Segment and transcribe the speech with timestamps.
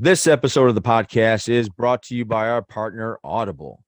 [0.00, 3.82] This episode of the podcast is brought to you by our partner, Audible.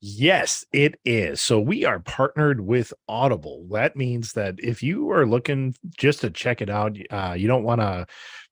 [0.00, 1.42] Yes, it is.
[1.42, 3.66] So we are partnered with Audible.
[3.70, 7.62] That means that if you are looking just to check it out, uh, you don't
[7.62, 8.06] want to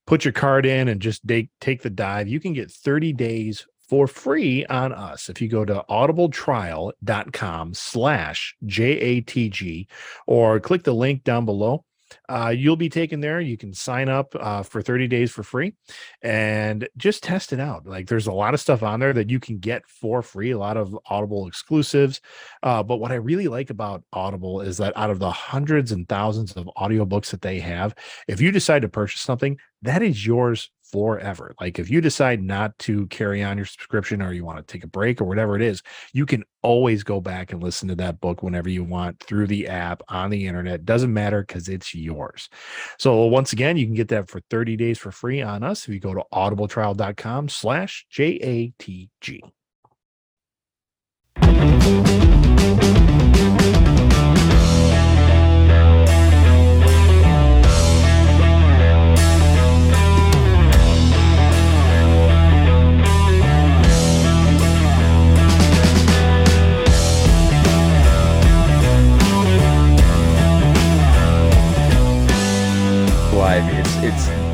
[0.05, 2.27] put your card in and just take take the dive.
[2.27, 8.55] You can get 30 days for free on us if you go to audibletrial.com slash
[8.65, 9.87] JATG
[10.27, 11.85] or click the link down below
[12.29, 13.39] uh, you'll be taken there.
[13.39, 15.73] You can sign up uh, for 30 days for free
[16.21, 17.85] and just test it out.
[17.85, 20.57] Like there's a lot of stuff on there that you can get for free, a
[20.57, 22.21] lot of Audible exclusives.
[22.63, 26.07] Uh, but what I really like about Audible is that out of the hundreds and
[26.07, 27.95] thousands of audiobooks that they have,
[28.27, 31.53] if you decide to purchase something, that is yours forever.
[31.59, 34.83] Like if you decide not to carry on your subscription or you want to take
[34.83, 35.81] a break or whatever it is,
[36.13, 39.67] you can always go back and listen to that book whenever you want through the
[39.67, 40.85] app on the internet.
[40.85, 42.49] Doesn't matter because it's yours.
[42.99, 45.93] So once again, you can get that for 30 days for free on us if
[45.93, 49.43] you go to audibletrial.com slash J-A-T-G.
[51.39, 52.96] Live,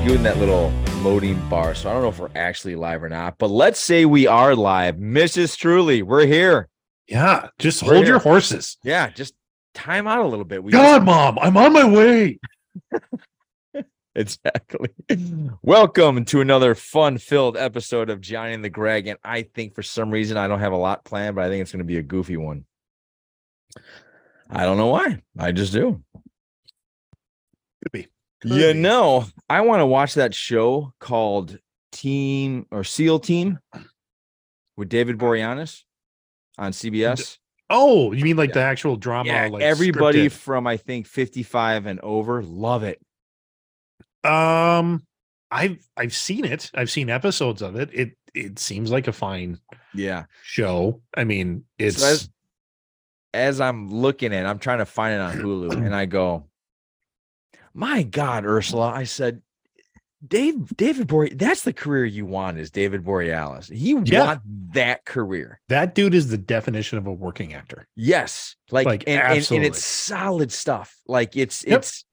[0.04, 0.70] doing that little
[1.02, 1.74] loading bar.
[1.74, 4.54] So I don't know if we're actually live or not, but let's say we are
[4.54, 4.98] live.
[4.98, 5.58] Mrs.
[5.58, 6.68] Truly, we're here.
[7.08, 8.16] Yeah, just We're hold here.
[8.16, 8.78] your horses.
[8.84, 9.34] Yeah, just
[9.74, 10.62] time out a little bit.
[10.62, 12.40] We God, mom, I'm on my way.
[14.16, 14.90] Exactly.
[15.64, 19.08] Welcome to another fun-filled episode of Johnny and the Greg.
[19.08, 21.64] And I think for some reason I don't have a lot planned, but I think
[21.64, 22.66] it's going to be a goofy one.
[24.52, 25.24] I don't know why.
[25.36, 26.04] I just do.
[27.82, 28.08] Could be.
[28.44, 28.80] You be.
[28.80, 31.58] know, I want to watch that show called
[31.92, 33.60] Team or SEAL Team
[34.78, 35.82] with David Boreanaz
[36.58, 37.38] on CBS.
[37.70, 38.56] Oh, you mean like Yeah.
[38.56, 39.28] the actual drama?
[39.30, 40.32] Yeah, like everybody scripted.
[40.34, 43.00] from I think 55 and over love it.
[44.24, 45.06] Um,
[45.52, 46.72] I've I've seen it.
[46.74, 47.90] I've seen episodes of it.
[47.94, 49.60] It it seems like a fine
[49.94, 50.26] Yeah.
[50.44, 51.02] show.
[51.16, 52.30] I mean, it's So as,
[53.34, 56.48] as I'm looking at, it, I'm trying to find it on Hulu, and I go,
[57.74, 59.42] "My God, Ursula!" I said,
[60.26, 63.70] "Dave, David Boreal, that's the career you want is David Borealis.
[63.70, 64.26] You Yeah.
[64.26, 64.42] want
[64.74, 67.88] that career, that dude is the definition of a working actor.
[67.96, 70.96] yes, like, Like, and, and, and it's solid stuff.
[71.08, 71.80] Like it's Yep.
[71.80, 72.06] it's."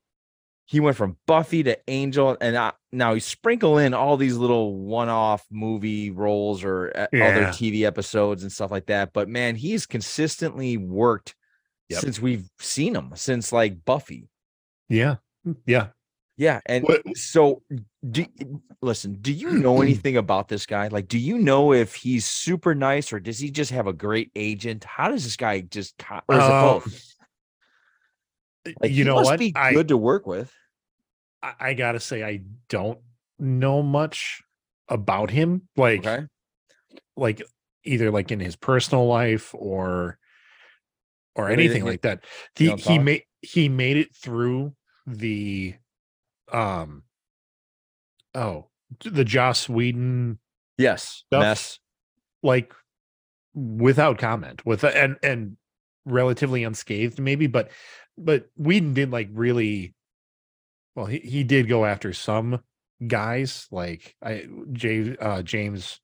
[0.66, 4.76] He went from Buffy to Angel, and I, now he sprinkle in all these little
[4.76, 9.12] one-off movie roles or uh, other TV episodes and stuff like that.
[9.12, 11.34] But man, he's consistently worked
[11.88, 12.00] Yep.
[12.02, 14.28] since we've seen him since like Buffy.
[14.88, 15.16] Yeah,
[15.66, 15.88] yeah.
[16.36, 17.62] Yeah, and What- so
[18.08, 18.24] do
[18.80, 19.18] listen.
[19.20, 20.88] Do you know anything about this guy?
[20.88, 24.30] Like, do you know if he's super nice or does he just have a great
[24.34, 24.84] agent?
[24.84, 26.86] How does this guy just or is it both?
[26.86, 26.92] Um,
[28.80, 29.38] Like, you know must what?
[29.38, 30.50] Be I, good to work with.
[31.42, 33.00] I I gotta say I don't
[33.38, 34.40] know much
[34.88, 35.68] about him.
[35.76, 36.26] Like Okay,
[37.16, 37.42] like
[37.84, 40.18] either like in his personal life or
[41.34, 42.24] or anything like that.
[42.54, 44.74] He he made he made it through
[45.18, 45.74] the
[46.52, 47.02] um
[48.34, 48.66] oh
[49.04, 50.38] the Joss Whedon
[50.78, 51.40] yes, Stuff.
[51.40, 51.78] mess.
[52.42, 52.72] like
[53.54, 55.56] without comment with and and
[56.06, 57.70] relatively unscathed maybe but
[58.18, 59.94] but Whedon did like really
[60.94, 62.60] well he, he did go after some
[63.06, 66.00] guys like I Jay, uh James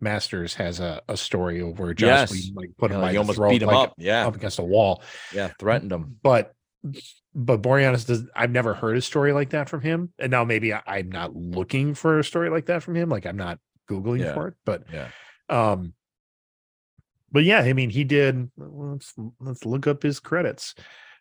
[0.00, 2.30] Marsters has a, a story where Joss Yes.
[2.30, 3.94] Whedon like put Yeah, him like, almost throat, beat him like, up.
[3.98, 5.02] Yeah, up against a wall
[5.32, 6.16] yeah, threatened him.
[6.22, 6.53] but
[7.34, 10.12] but Boreanaz does I've never heard a story like that from him.
[10.18, 13.08] And now maybe I, I'm not looking for a story like that from him.
[13.08, 13.58] Like I'm not
[13.90, 14.34] Googling Yeah.
[14.34, 15.08] for it, but Yeah.
[15.48, 15.94] um
[17.32, 20.74] but yeah, I mean he did let's let's look up his credits.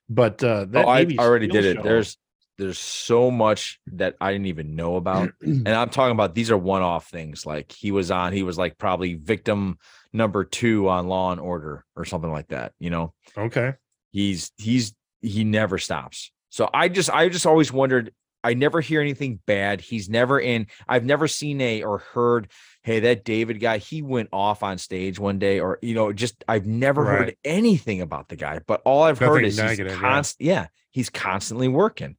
[0.10, 1.78] But uh that oh, I already did it.
[1.78, 2.18] show- There's
[2.60, 5.32] there's so much that I didn't even know about.
[5.42, 7.48] and I'm talking about these are one-off things.
[7.48, 9.80] Like he was on, he was like probably victim
[10.14, 12.74] number two on Law and Order or something like that.
[12.80, 13.74] You know, okay.
[14.12, 14.94] he's he's
[15.24, 16.32] he never stops.
[16.50, 18.14] So I just I just always wondered.
[18.46, 19.80] I never hear anything bad.
[19.80, 20.68] He's never in.
[20.86, 22.52] I've never seen a or heard.
[22.84, 26.44] Hey, that David guy, he went off on stage one day, or you know, just
[26.48, 28.60] I've never heard anything about the guy.
[28.68, 30.10] But all I've heard is negative, he's yeah.
[30.10, 32.18] const- yeah, he's constantly working.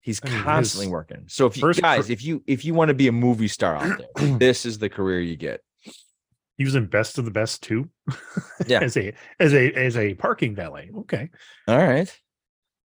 [0.00, 1.24] He's I mean, constantly his working.
[1.26, 3.98] So if you guys, if you if you want to be a movie star out
[3.98, 5.60] there, this is the career you get.
[6.74, 7.88] In Best of the Best too.
[8.66, 8.80] Yeah.
[8.80, 10.90] as a as a as a parking valet.
[10.98, 11.30] Okay.
[11.68, 12.14] All right.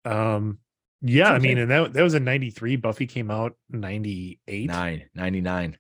[0.05, 0.59] Um
[1.05, 2.77] yeah, I mean, and that that was in 93.
[2.77, 4.67] Buffy came out 98.
[4.69, 5.77] Nine, 99.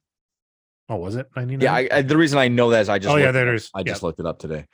[0.88, 1.62] Oh, was it 99?
[1.62, 3.32] Yeah, I, I, the reason I know that is I just oh, yeah, looked it
[3.34, 3.70] there it is.
[3.74, 3.84] I Yeah.
[3.84, 4.66] just looked it up today.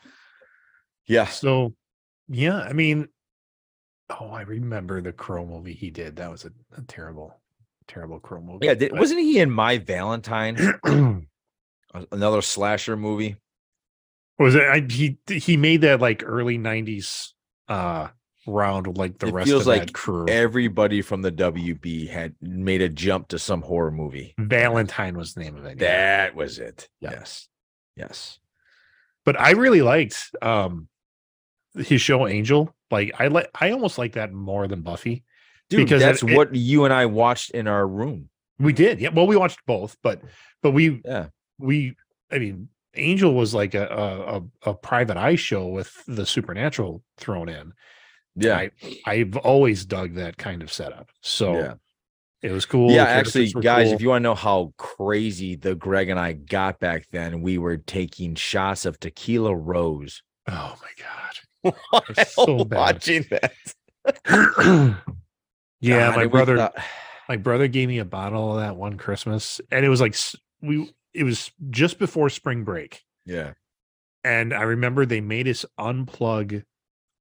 [1.07, 1.75] Yeah, So,
[2.29, 3.09] yeah, I mean,
[4.19, 6.17] oh, I remember the Crow movie he did.
[6.17, 7.39] That was a, a terrible,
[7.87, 8.65] terrible Crow movie.
[8.67, 8.75] yeah.
[8.75, 10.57] Did, but- wasn't he in My Valentine,
[12.13, 13.37] another slasher movie?
[14.39, 14.63] was it?
[14.63, 17.33] I, he he made that like early '90s
[17.69, 18.09] uh
[18.47, 20.27] round with like the It rest feels of like that crew.
[20.29, 24.35] Everybody from the WB had made a jump to some horror movie.
[24.39, 25.79] Valentine was the name of it.
[25.79, 26.89] That was it.
[27.01, 27.11] Yeah.
[27.13, 27.49] Yes,
[27.97, 28.39] yes.
[29.25, 30.89] But I really liked um
[31.75, 32.75] his show Angel.
[32.91, 35.25] Like I like I almost like that more than Buffy.
[35.69, 38.31] Dude, Because that's it- what you and I watched in our room.
[38.59, 39.01] We did.
[39.01, 39.11] Yeah.
[39.11, 40.23] Well, we watched both, but
[40.63, 41.27] but we Yeah.
[41.59, 41.97] We
[42.31, 47.49] I mean Angel was like a a, a, private eye show with the supernatural thrown
[47.49, 47.73] in.
[48.35, 48.57] Yeah.
[48.57, 48.71] I
[49.07, 51.11] I've always dug that kind of setup.
[51.21, 51.75] So Yeah.
[52.43, 52.91] it was cool.
[52.91, 53.95] yeah, actually, guys, cool.
[53.95, 57.59] if you want to know how crazy the Greg and I got back then, we
[57.59, 60.23] were taking shots of tequila rose.
[60.49, 61.07] Oh my god
[62.29, 63.53] so watching that.
[65.81, 66.77] yeah, God, my brother thought-
[67.29, 70.17] my brother gave me a bottle of that one Christmas, and it was like
[70.63, 73.53] we it was just before spring break, yeah.
[74.25, 76.63] and I remember they made us unplug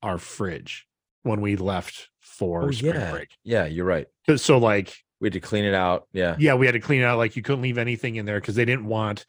[0.03, 0.85] our fridge
[1.23, 3.11] when we left for Oh, spring yeah.
[3.11, 3.29] break.
[3.43, 4.07] Yeah, you're right.
[4.37, 6.07] So like, We had to clean it out.
[6.13, 6.35] Yeah.
[6.39, 7.17] yeah, we had to clean it out.
[7.17, 9.25] Like you couldn't leave anything in there because they didn't want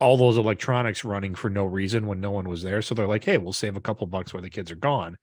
[0.00, 2.80] all those electronics running for no reason when no one was there.
[2.82, 5.18] So they're like, hey, we'll save a couple bucks where the kids are gone,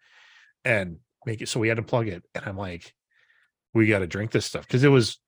[0.64, 1.50] and make it.
[1.50, 2.94] So we had to plug it, and I'm like,
[3.74, 5.20] we got to drink this stuff because it was.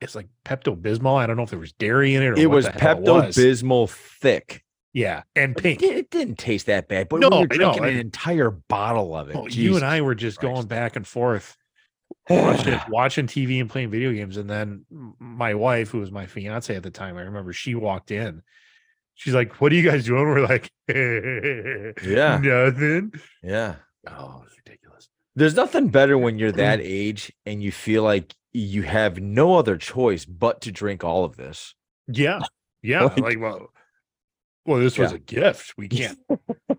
[0.00, 1.16] It's like Pepto Bismol.
[1.18, 2.26] I don't know if there was dairy in it.
[2.28, 4.64] Or It what was it Pepto Bismol thick.
[4.92, 5.78] Yeah, and pink.
[5.80, 8.50] di- it didn't taste that bad, but No, we I were drinking an I- entire
[8.50, 9.54] bottle of it.
[9.54, 11.56] You and I were just going back and forth,
[12.30, 14.36] watching, watching TV and playing video games.
[14.36, 14.84] And then
[15.20, 18.42] my wife, who was my fiance at the time, I remember she walked in.
[19.14, 22.38] She's like, "What are you guys doing?" We're like, Yeah.
[22.42, 23.12] nothing."
[23.44, 23.76] Yeah.
[24.08, 25.08] Oh, it's ridiculous.
[25.36, 29.76] There's nothing better when you're that age and you feel like you have no other
[29.76, 31.74] choice but to drink all of this.
[32.08, 32.40] Yeah,
[32.82, 33.04] yeah.
[33.04, 33.68] Like- Like, well,
[34.66, 35.74] well, this was a gift.
[35.78, 36.18] We can't,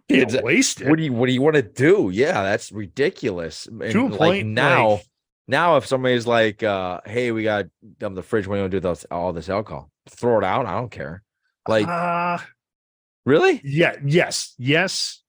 [0.08, 0.90] It's can't a- waste it.
[0.90, 2.10] What do you what do you want to do?
[2.14, 3.66] Yeah, that's ridiculous.
[3.68, 5.06] And To like point, now, like-
[5.48, 7.66] now if somebody's like, uh, hey, we got
[8.04, 9.90] um, the fridge, what are you gonna do with all this alcohol?
[10.10, 10.66] Throw it out.
[10.66, 11.24] I don't care.
[11.68, 12.38] Like, uh,
[13.26, 13.62] really?
[13.64, 15.22] yeah, yes, yes.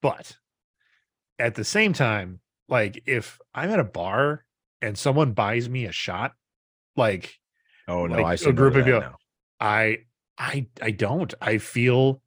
[0.00, 0.36] But
[1.38, 4.44] at the same time, like if I'm at a bar
[4.82, 6.32] and someone buys me a shot,
[6.96, 7.34] like
[7.86, 9.16] Oh no, Like, I a see no group of you- now.
[9.60, 9.98] I
[10.36, 11.32] I I don't.
[11.40, 12.22] I feel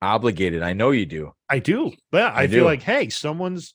[0.00, 0.62] Obligated.
[0.62, 1.32] I know you do.
[1.48, 1.92] I do.
[2.12, 2.64] Yeah, I, I feel do.
[2.64, 3.74] like hey, someone's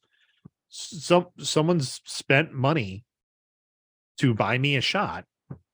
[0.69, 3.05] some someone's spent money
[4.19, 5.23] to buy me a shot.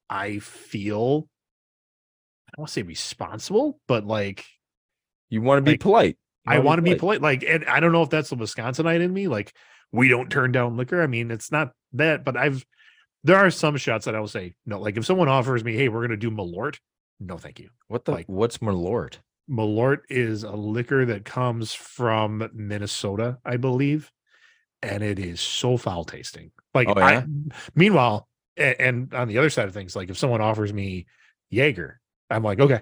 [0.10, 1.28] I feel
[2.48, 4.46] I don't want to say responsible, but like
[5.30, 6.18] You want to be Like, polite.
[6.46, 7.22] I want to be polite.
[7.22, 9.28] Like, and I don't know if that's the Wisconsinite in me.
[9.30, 9.54] Like,
[9.94, 11.01] we don't turn down liquor.
[11.01, 12.66] I mean, it's not that, but I've
[13.24, 14.81] there are some shots that I will say no.
[14.81, 16.78] Like, if someone offers me, hey, we're gonna do Malort,
[17.22, 17.69] no, thank you.
[17.88, 18.12] What the?
[18.12, 19.19] like- what's Malort?
[19.50, 24.12] Malort is a liquor that comes from Minnesota, I believe,
[24.81, 26.51] and it is so foul tasting.
[26.74, 27.25] Like, Oh, I,
[27.75, 31.06] meanwhile, a- and, on the other side of things, like if someone offers me
[31.50, 32.00] Jaeger,
[32.30, 32.81] I'm like, okay,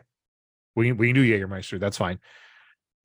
[0.75, 1.80] we can, we can do Jaegermeister.
[1.80, 2.20] That's fine.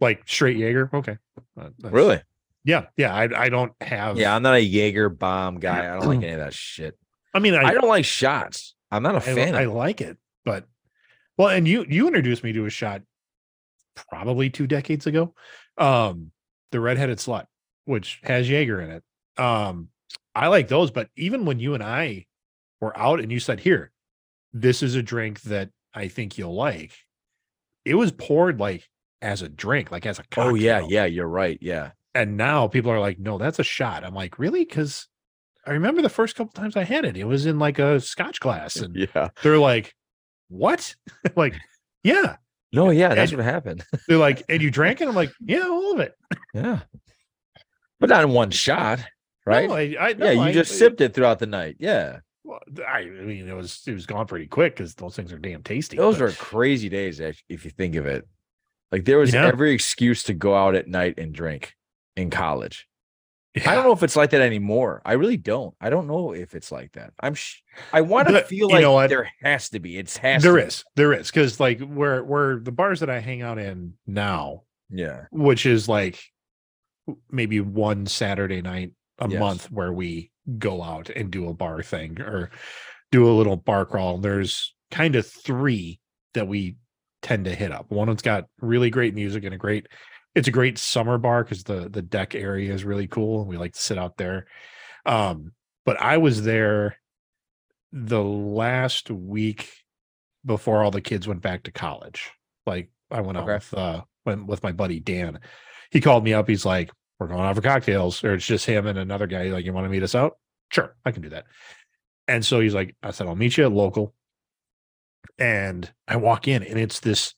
[0.01, 1.17] Like straight Jaeger, okay.
[1.59, 2.21] Uh, Really?
[2.67, 3.15] Yeah, yeah.
[3.15, 4.19] I I don't have.
[4.19, 5.87] Yeah, I'm not a Jaeger bomb guy.
[5.87, 6.99] I don't like any of that shit.
[7.33, 8.75] I mean, I I don't like shots.
[8.91, 9.55] I'm not a I, fan.
[9.55, 10.65] I like it, but
[11.39, 13.03] well, and you you introduced me to a shot
[14.11, 15.33] probably two decades ago,
[15.79, 16.33] um,
[16.73, 17.47] the redheaded slut,
[17.85, 19.05] which has Jaeger in it.
[19.41, 19.89] Um,
[20.35, 22.27] I like those, but even when you and I
[22.81, 23.93] were out and you said, "Here,
[24.53, 26.95] this is a drink that I think you'll like,"
[27.85, 28.89] it was poured like
[29.23, 30.51] as a drink, like as a cocktail.
[30.51, 31.59] Oh yeah, yeah, you're right.
[31.61, 31.91] Yeah.
[32.17, 35.07] And now people are like, "No, that's a shot." I'm like, "Really?" Because
[35.67, 38.41] I remember the first couple times I had it, it was in like a Scotch
[38.41, 39.29] glass, and Yeah.
[39.43, 39.95] they're like,
[40.49, 40.95] "What?"
[41.37, 41.55] like,
[42.03, 42.37] yeah.
[42.73, 43.85] No, yeah, that's And- what happened.
[44.09, 46.15] They're like, "And you drank it?" I'm like, "Yeah, all of it."
[46.53, 46.81] yeah.
[48.01, 49.01] But not in one shot,
[49.47, 49.69] right?
[49.69, 51.77] No, I, I, no, yeah, you I- just sipped it throughout the night.
[51.79, 52.19] Yeah.
[52.45, 55.63] well, I, mean, it was it was gone pretty quick because those things are damn
[55.63, 55.97] tasty.
[55.97, 58.27] Those but- are crazy days if you think of it.
[58.93, 59.47] Like there was Yeah.
[59.47, 61.75] every excuse to go out at night and drink
[62.17, 62.87] in college.
[63.65, 65.01] I don't know if it's like that anymore.
[65.07, 65.75] I really don't.
[65.81, 67.15] I don't know if it's like that.
[67.21, 69.97] I'm sh- I want to feel like know there has to be.
[69.97, 73.41] It's has There is, there is, because like where where the bars that I hang
[73.43, 74.63] out in now.
[74.91, 75.25] Yeah.
[75.33, 76.23] which is like
[77.31, 79.41] maybe one Saturday night a Yes.
[79.41, 82.51] month where we go out and do a bar thing or
[83.11, 84.19] do a little bar crawl.
[84.19, 85.99] There's kind of three
[86.35, 86.77] that we
[87.23, 87.91] tend to hit up.
[87.91, 89.87] One that's got really great music and a great
[90.37, 93.57] it's a great summer bar because the the deck area is really cool and we
[93.57, 94.47] like to sit out there.
[95.07, 95.53] Um,
[95.87, 96.99] but I was there
[97.91, 99.73] the last week
[100.45, 102.31] before all the kids went back to college.
[102.67, 105.41] Like I went out with uh went with my buddy Dan.
[105.91, 106.49] He called me up.
[106.49, 109.45] He's like, "We're going out for cocktails," or it's just him and another guy.
[109.45, 110.37] Like, you want to meet us out?
[110.71, 111.47] Sure, I can do that.
[112.29, 114.13] And so he's like, I said, I'll meet you at local.
[115.39, 117.35] And I walk in, and it's this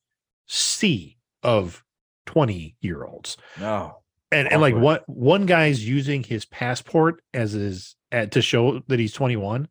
[0.47, 1.85] sea of
[2.29, 3.39] 20 year olds.
[3.59, 4.03] No.
[4.31, 8.99] And, and like what one guy's using his passport as his at, to show that
[8.99, 9.67] he's 21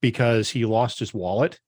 [0.00, 1.60] because he lost his wallet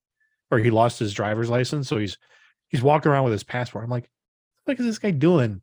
[0.51, 1.87] or he lost his driver's license.
[1.87, 2.19] So he's
[2.67, 3.85] he's walking around with his passport.
[3.85, 4.11] I'm like,
[4.65, 5.63] what is this guy doing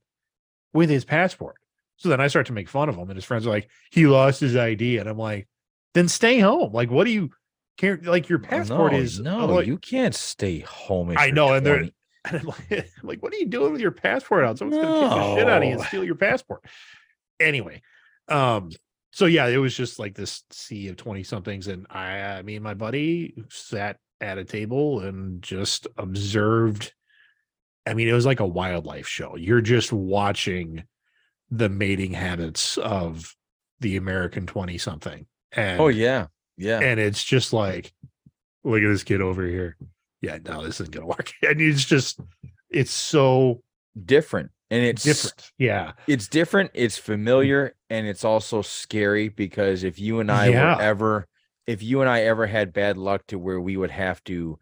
[0.72, 1.58] with his passport?
[1.98, 4.08] So then I start to make fun of him, and his friends are like, he
[4.08, 5.50] lost his ID, and I'm like,
[5.94, 6.72] then stay home.
[6.72, 7.32] Like, what do you
[7.78, 8.00] care?
[8.02, 9.46] Like your oh, passport no, is no.
[9.48, 11.12] like- you can't stay home.
[11.12, 11.94] if I know, and they're 20.
[12.26, 14.58] And I'm like, I'm like, what are you doing with your passport out?
[14.58, 16.64] Someone's gonna kick the shit out of you and steal your passport.
[17.40, 17.82] Anyway,
[18.28, 18.72] um,
[19.12, 22.56] so yeah, it was just like this sea of 20 somethings, and I, uh, me
[22.56, 26.94] and my buddy sat at a table and just observed.
[27.86, 29.36] I mean, it was like a wildlife show.
[29.36, 30.84] You're just watching
[31.50, 33.36] the mating habits of
[33.80, 35.26] the American 20 something.
[35.52, 36.80] And Oh yeah, yeah.
[36.80, 37.92] and it's just like
[38.64, 39.76] look at this kid over here
[40.22, 42.20] yeah no this isn't gonna work and it's just
[42.70, 43.62] it's so
[44.06, 46.72] different, and it's different yeah It's different.
[46.74, 50.76] It's familiar, and it's also scary because if you and I Yeah.
[50.78, 51.28] were ever,
[51.68, 54.58] if you and I ever had bad luck to where we would have to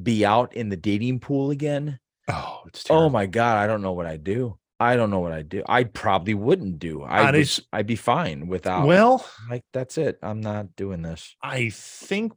[0.00, 3.92] be out in the dating pool again, oh it's oh my god, I don't know
[3.92, 4.58] what I'd do.
[4.80, 5.62] I don't know what I'd do.
[5.68, 7.02] I probably wouldn't do.
[7.02, 8.86] I would, I'd be fine without.
[8.86, 10.18] well like that's it.
[10.22, 11.36] I'm not doing this.
[11.42, 12.32] i think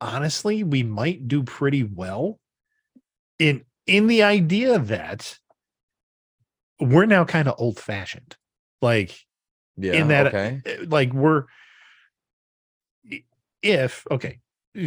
[0.00, 2.38] honestly we might do pretty well
[3.38, 5.38] in in the idea that
[6.80, 8.36] we're now kind of old fashioned
[8.82, 9.18] like
[9.76, 9.94] Yeah.
[9.94, 10.60] in that- okay.
[10.66, 11.44] eh, like we're
[13.62, 14.40] if okay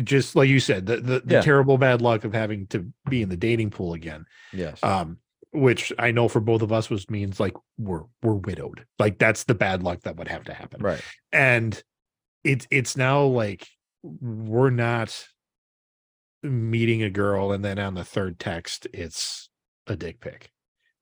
[0.04, 1.42] just like you said the the, the Yeah.
[1.42, 4.84] terrible bad luck of having to be in the dating pool again Yes.
[4.84, 5.18] um
[5.52, 9.46] which i know for both of us was means like we're we're widowed like that's
[9.46, 11.02] the bad luck that would have to happen right.
[11.32, 11.82] and
[12.44, 13.68] it's it's now like
[14.04, 15.28] we're not
[16.44, 19.50] meeting a girl and then on the third text it's
[19.88, 20.52] a dick pic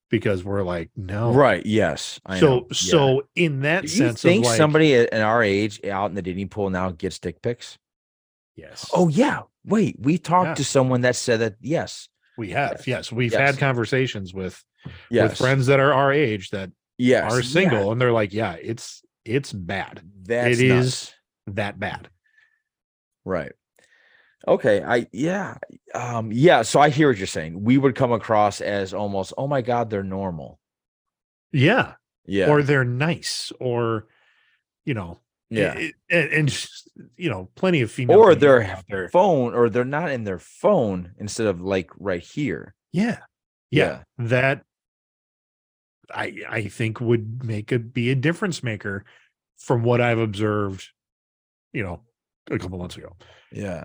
[0.09, 1.63] because we're like no Right.
[1.65, 2.19] Yes.
[2.25, 2.67] I so know.
[2.69, 2.73] Yeah.
[2.73, 6.21] so in that Do you sense think like, somebody at our age out in the
[6.21, 7.77] dating pool now gets dick pics?
[8.55, 9.41] yes Oh yeah.
[9.65, 10.55] Wait, we talked Yeah.
[10.55, 11.55] to someone that said that.
[11.61, 12.07] Yes.
[12.37, 13.41] we have yes we've Yes.
[13.41, 14.63] had conversations with
[15.11, 15.29] Yes.
[15.31, 17.31] with friends that are our age that Yes.
[17.31, 20.85] are yeah, single and they're like yeah it's it's bad That's It nuts.
[20.87, 21.13] is
[21.47, 22.09] that bad
[23.27, 23.51] right.
[24.47, 24.83] Okay.
[24.83, 25.57] I yeah.
[25.93, 26.31] Um.
[26.31, 26.61] Yeah.
[26.61, 27.63] So I hear what you're saying.
[27.63, 29.33] We would come across as almost.
[29.37, 30.59] Oh my God, they're normal.
[31.51, 31.93] yeah
[32.25, 32.49] Yeah.
[32.49, 34.07] or they're nice or
[34.85, 35.19] you know
[35.49, 35.73] yeah.
[35.77, 38.79] it- and, and just, you know plenty of female Or their
[39.11, 42.73] phone, or they're not in their phone instead of like right here.
[42.93, 43.19] yeah
[43.71, 44.63] yeah that
[46.13, 49.03] i i think would make a be a difference maker
[49.57, 50.87] from what i've observed
[51.73, 52.01] you know
[52.49, 53.15] a couple months ago
[53.51, 53.83] Yeah.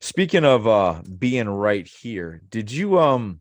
[0.00, 3.40] Speaking of uh being right here, did you um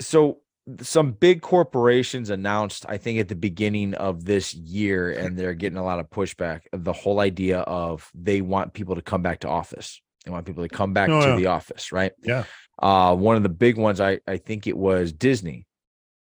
[0.00, 0.38] so
[0.80, 5.76] some big corporations announced I think at the beginning of this year and they're getting
[5.78, 9.48] a lot of pushback the whole idea of they want people to come back to
[9.48, 10.00] office.
[10.24, 11.36] They want people to come back Oh, to yeah.
[11.36, 12.12] the office, right?
[12.22, 12.44] Yeah.
[12.80, 15.66] Uh one of the big ones I I think it was Disney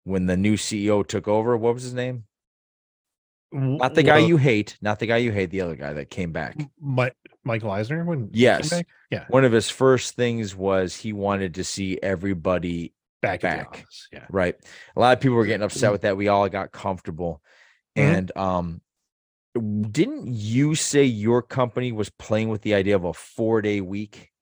[0.03, 1.57] when the new CEO took over.
[1.57, 2.25] What was his name?
[3.53, 6.11] Not the guy Well, you hate, not the guy you hate, the other guy that
[6.11, 6.57] came back.
[6.81, 7.11] Mi-
[7.45, 8.83] michael eisner when Yes.
[9.11, 13.87] yeah one of his first things was he wanted to see everybody back, Back.
[14.12, 14.57] yeah right
[14.97, 17.41] a lot of people were getting upset with that we all got comfortable
[17.97, 18.03] Mhm.
[18.03, 18.81] and um
[19.91, 24.33] didn't you say your company was playing with the idea of a four day week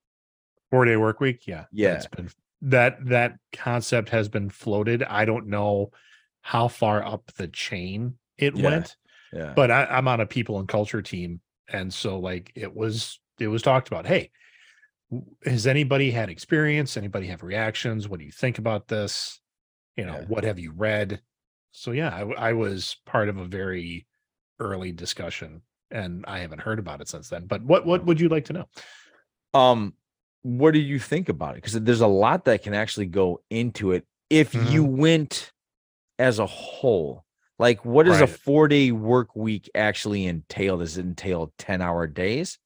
[0.70, 2.02] four day work week yeah Yeah.
[2.16, 2.30] been
[2.62, 5.92] that that concept has been floated i don't know
[6.40, 8.70] how far up the chain it Yeah.
[8.70, 8.96] went
[9.32, 9.52] yeah.
[9.54, 13.48] but I, i'm on a people and culture team and so like it was it
[13.48, 14.30] was talked about hey
[15.44, 16.96] has anybody had experience?
[16.96, 18.08] Anybody have reactions?
[18.08, 19.38] What do you think about this?
[19.96, 20.24] You know Yeah.
[20.26, 21.20] what have you read?
[21.70, 24.06] So yeah I was part of a very
[24.58, 28.28] early discussion and i haven't heard about it since then but what what would you
[28.28, 28.64] like to know?
[29.52, 29.94] Um
[30.42, 31.62] what do you think about it?
[31.62, 35.52] Because there's a lot that can actually go into it if you went
[36.18, 37.24] as a whole
[37.58, 42.06] like what does a four day work week actually entail does it entail 10 hour
[42.06, 42.58] days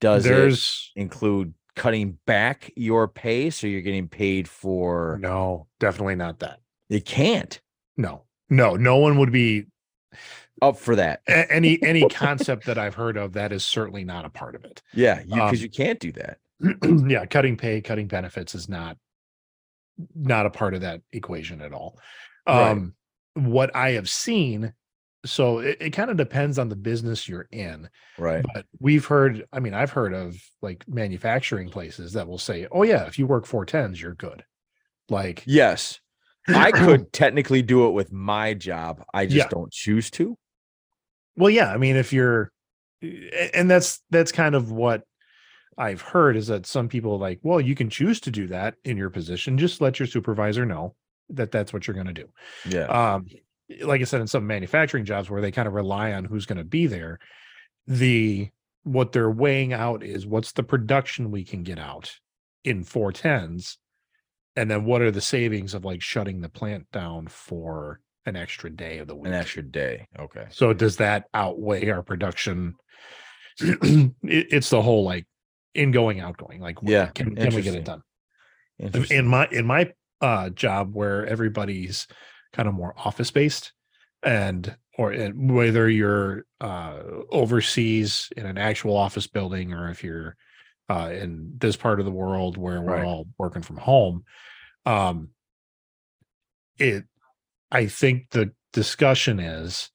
[0.00, 6.38] does it include cutting back your pay so you're getting paid for No, definitely not
[6.40, 6.60] that.
[6.88, 7.60] it can't
[7.96, 9.66] No, no, no one would be
[10.62, 11.22] up for that.
[11.26, 14.82] any any concept that I've heard of that is certainly not a part of it.
[14.92, 16.38] Yeah, you because Um, you can't do that.
[17.10, 18.98] yeah, cutting pay, cutting benefits is not
[20.14, 21.98] not a part of that equation at all.
[22.46, 22.70] Right.
[22.72, 22.94] Um
[23.46, 24.74] what I have seen,
[25.26, 28.46] so it, it kind of depends on the business you're in, Right.
[28.54, 32.82] but we've heard, I mean, I've heard of like manufacturing places that will say, Oh
[32.84, 34.44] yeah, if you work four tens, you're good.
[35.10, 36.00] Like Yes.
[36.52, 39.04] I could technically do it with my job.
[39.14, 39.50] I just Yeah.
[39.50, 40.36] don't choose to.
[41.36, 42.50] Well, yeah, I mean, if you're,
[43.54, 45.04] and that's that's kind of what
[45.78, 48.76] I've heard is that some people are like, well, you can choose to do that
[48.84, 49.58] in your position.
[49.58, 50.94] Just let your supervisor know
[51.30, 52.28] that that's what you're going to do.
[52.68, 52.86] Yeah.
[52.86, 53.26] Um,
[53.82, 56.58] like I said, in some manufacturing jobs where they kind of rely on who's going
[56.58, 57.18] to be there,
[57.86, 58.48] the
[58.82, 62.12] what they're weighing out is what's the production we can get out
[62.64, 63.78] in four tens,
[64.56, 68.70] and then what are the savings of like shutting the plant down for an extra
[68.70, 69.28] day of the week.
[69.28, 70.06] An extra day.
[70.18, 70.46] Okay.
[70.50, 72.74] So does that outweigh our production?
[73.60, 75.26] It- it's the whole like
[75.74, 76.60] ingoing, outgoing.
[76.60, 78.02] Like, Yeah, can, can we get it done?
[79.10, 82.06] In my in my uh, job, where everybody's
[82.52, 83.72] kind of more office based,
[84.22, 87.00] and or and whether you're uh,
[87.30, 90.36] overseas in an actual office building, or if you're
[90.88, 93.04] uh, in this part of the world where we're Right.
[93.04, 94.24] all working from home,
[94.86, 95.30] um,
[96.78, 97.04] it
[97.70, 99.90] I think the discussion is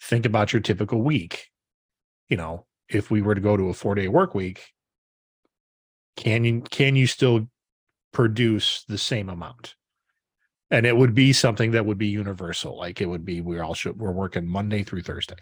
[0.00, 1.48] think about your typical week.
[2.28, 4.72] You know, if we were to go to a four day work week,
[6.16, 7.48] can you can you still
[8.14, 9.74] produce the same amount?
[10.70, 12.78] And it would be something that would be universal.
[12.78, 15.36] Like it would be we're all should, we're working Monday through Thursday.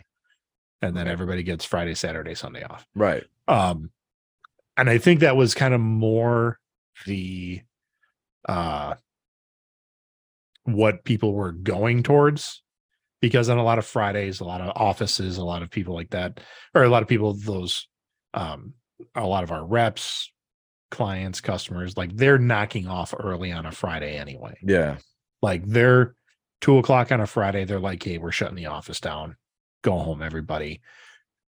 [0.83, 3.23] And then everybody gets Friday, Saturday, Sunday off right.
[3.47, 3.91] um
[4.77, 6.59] and i think that was kind of more
[7.07, 7.61] the
[8.49, 8.95] uh
[10.65, 12.63] what people were going towards
[13.21, 16.11] because on a lot of fridays a lot of offices a lot of people like
[16.11, 16.41] that
[16.75, 17.89] or a lot of people those
[18.35, 18.75] um
[19.15, 20.32] a lot of our reps
[20.93, 24.99] clients customers like they're knocking off early on a friday anyway Yeah.
[25.43, 26.15] like they're
[26.61, 27.65] two o'clock on a Friday.
[27.65, 29.37] They're like, hey, we're shutting the office down.
[29.83, 30.81] Go home, everybody.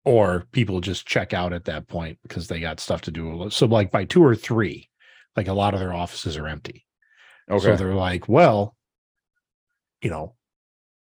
[0.06, 3.48] Or people just check out at that point because they got stuff to do.
[3.50, 4.88] So, like by two or three,
[5.36, 6.86] like a lot of their offices are empty.
[7.50, 7.62] Okay.
[7.62, 8.74] So they're like, well,
[10.00, 10.34] you know,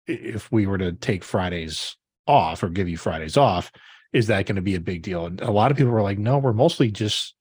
[0.06, 1.94] if we were to take Fridays
[2.26, 3.70] off or give you Fridays off,
[4.14, 5.26] is that going to be a big deal?
[5.26, 7.34] And a lot of people were like, no, we're mostly just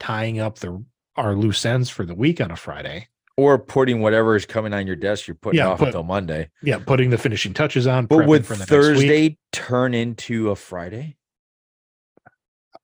[0.00, 0.84] tying up the
[1.16, 3.08] our loose ends for the week on a Friday.
[3.36, 6.50] or putting whatever is coming on your desk, you're putting Yeah, off put- until Monday.
[6.62, 8.06] Yeah, putting the finishing touches on.
[8.06, 8.80] But would for the next week.
[8.80, 11.16] Thursday turn into a Friday?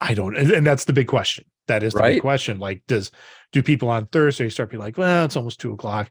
[0.01, 1.45] I don't, and that's the big question.
[1.67, 2.15] That is the Right?
[2.15, 2.59] big question.
[2.59, 3.11] Like, does
[3.53, 6.11] do people on Thursday start being like, well, it's almost two o'clock?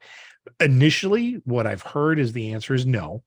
[0.60, 3.24] Initially, what I've heard is the answer is no.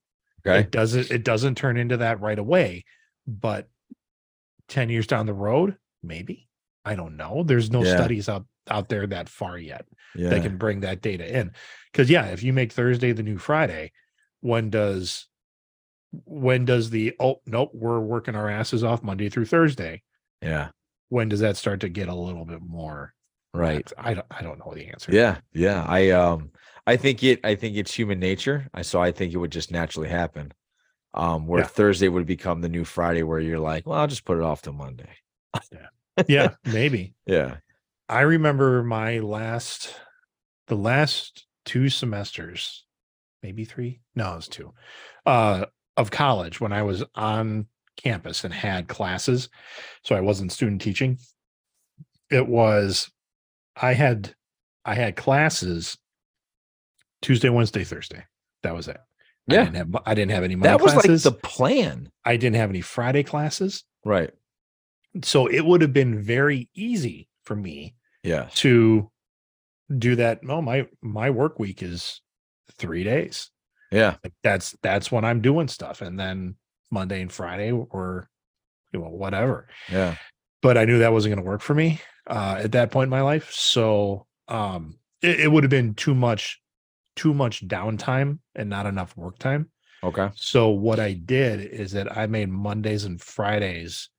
[0.47, 0.61] Okay.
[0.61, 1.11] It doesn't.
[1.11, 2.85] It doesn't turn into that right away.
[3.27, 3.69] But
[4.69, 6.46] ten years down the road, maybe.
[6.87, 7.43] I don't know.
[7.43, 7.97] There's no Yeah.
[7.97, 10.31] studies out out there that far yet Yeah.
[10.31, 11.53] that can bring that data in.
[11.93, 13.93] Because yeah, if you make Thursday the new Friday,
[14.41, 15.27] when does
[16.25, 20.03] when does the oh nope we're working our asses off Monday through Thursday?
[20.41, 20.69] yeah.
[21.09, 23.13] when does that start to get a little bit more
[23.55, 23.91] Right.
[23.97, 25.13] I don't I don't know the answer.
[25.13, 25.39] Yeah.
[25.55, 25.83] Yeah.
[25.89, 26.51] I um
[26.87, 28.69] I think it I think it's human nature.
[28.75, 30.53] I so I think it would just naturally happen.
[31.15, 31.67] Um, where Yeah.
[31.67, 34.61] Thursday would become the new Friday where you're like, well, I'll just put it off
[34.63, 35.09] to Monday.
[36.29, 37.15] Yeah, maybe.
[37.27, 37.57] Yeah.
[38.09, 39.93] I remember my last
[40.69, 42.85] the last two semesters,
[43.43, 44.01] maybe three.
[44.15, 44.73] No, it was two.
[45.25, 49.49] Uh of college when I was on campus and had classes.
[50.05, 51.19] So I wasn't student teaching.
[52.31, 53.11] It was
[53.75, 54.35] I had
[54.85, 55.99] I had classes
[57.23, 58.25] Tuesday, Wednesday, Thursday.
[58.63, 58.99] That was it.
[59.51, 59.65] I Yeah.
[59.65, 61.25] didn't have I didn't have any Monday That was classes.
[61.25, 62.11] like the plan.
[62.25, 63.85] I didn't have any Friday classes.
[64.05, 64.31] Right.
[65.25, 68.49] So it would have been very easy for me Yeah.
[68.57, 69.11] to
[69.97, 70.43] do that.
[70.43, 72.21] No, my my work week is
[72.79, 73.51] three days.
[73.93, 74.17] Yeah.
[74.25, 76.03] Like that's that's when I'm doing stuff.
[76.03, 76.57] And then
[76.91, 78.29] Monday and Friday or
[78.93, 79.69] you know, whatever.
[79.91, 80.17] Yeah.
[80.63, 83.23] But I knew that wasn't gonna work for me uh at that point in my
[83.23, 83.53] life.
[83.53, 86.61] So um it, it would have been too much,
[87.15, 89.71] too much downtime and not enough work time.
[90.03, 90.31] Okay.
[90.35, 94.11] So what I did is that I made Mondays and Fridays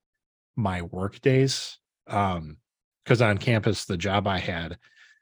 [0.57, 1.77] my work days.
[2.07, 2.57] Um,
[3.05, 4.77] because on campus, the job I had,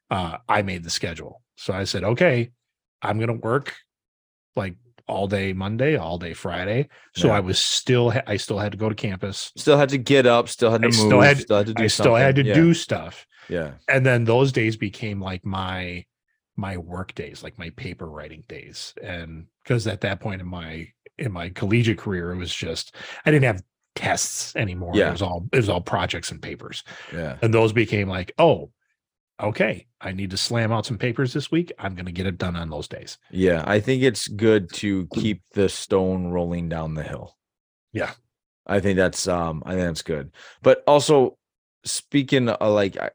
[0.09, 1.43] uh, I made the schedule.
[1.55, 2.49] So I said, okay,
[3.03, 3.75] I'm gonna work
[4.55, 4.75] like
[5.07, 6.89] all day Monday, all day Friday.
[7.15, 7.35] So Yeah.
[7.35, 9.51] I was still I still had to go to campus.
[9.55, 11.73] Still had to get up, still had to I move, still had- still had to
[11.75, 12.43] do I still had to.
[12.43, 12.53] Yeah.
[12.55, 13.27] do stuff.
[13.49, 13.73] Yeah.
[13.87, 16.05] and then those days became like my
[16.55, 20.87] my work days like my paper writing days and because at that point in my
[21.19, 22.95] in my collegiate career it was just
[23.25, 23.61] i didn't have
[23.95, 25.09] tests anymore Yeah.
[25.09, 27.37] it was all it was all projects and papers Yeah.
[27.41, 28.71] and those became like oh
[29.41, 32.37] okay i need to slam out some papers this week i'm going to get it
[32.37, 33.63] done on those days Yeah.
[33.67, 37.35] I think it's good to keep the stone rolling down the hill.
[37.93, 38.11] Yeah.
[38.67, 40.31] I think that's um I think that's good.
[40.61, 41.37] But also
[41.83, 43.11] speaking of like I,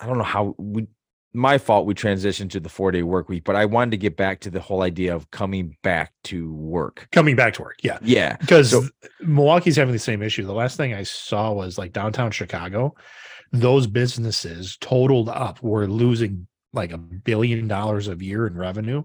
[0.00, 0.86] I don't know how we
[1.34, 4.16] my fault we transitioned to the four day work week, but I wanted to get
[4.16, 7.08] back to the whole idea of coming back to work.
[7.12, 8.36] coming back to work yeah Yeah.
[8.36, 8.84] because So-
[9.20, 10.44] Milwaukee's having the same issue.
[10.44, 12.94] The last thing I saw was like downtown Chicago,
[13.52, 19.02] those businesses totaled up were losing like a billion dollars a year in revenue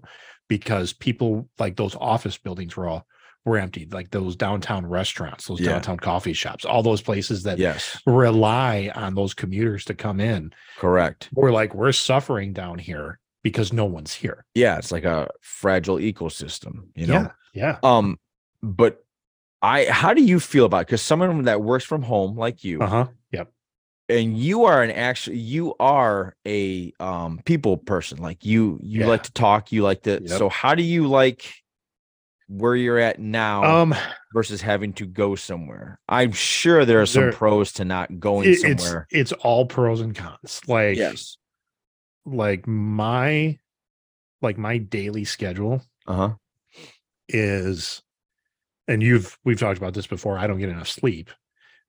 [0.48, 3.06] because people like those office buildings were all
[3.48, 5.72] were empty, like those downtown restaurants, those Yeah.
[5.72, 8.00] downtown coffee shops, all those places that Yes.
[8.06, 10.52] rely on those commuters to come in.
[10.78, 11.28] Correct.
[11.34, 14.44] We're like, we're suffering down here because no one's here.
[14.54, 14.78] Yeah.
[14.78, 17.30] It's like a fragile ecosystem, you know?
[17.54, 17.78] yeah.
[17.82, 18.18] Um,
[18.62, 19.04] but
[19.62, 22.86] I how do you feel about because someone that works from home like you Uh
[22.86, 23.06] huh.
[23.32, 23.50] Yep.
[24.08, 29.06] and you are an actual you are a um people person like you you Yeah.
[29.08, 30.28] like to talk you like to Yep.
[30.38, 31.52] so how do you like
[32.48, 33.94] where you're at now Um,
[34.34, 36.00] versus having to go somewhere.
[36.08, 39.06] I'm sure there are some There- pros to not going it- somewhere.
[39.10, 40.60] it's all pros and cons.
[40.66, 41.36] Like yes.
[42.24, 43.58] like my
[44.40, 46.34] like my daily schedule uh-huh.
[47.28, 48.02] is
[48.86, 51.30] and you've we've talked about this before i don't get enough sleep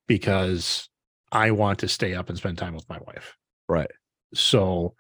[0.08, 0.89] because
[1.32, 3.36] i want to stay up and spend time with my wife.
[3.67, 3.91] Right.
[4.34, 4.95] So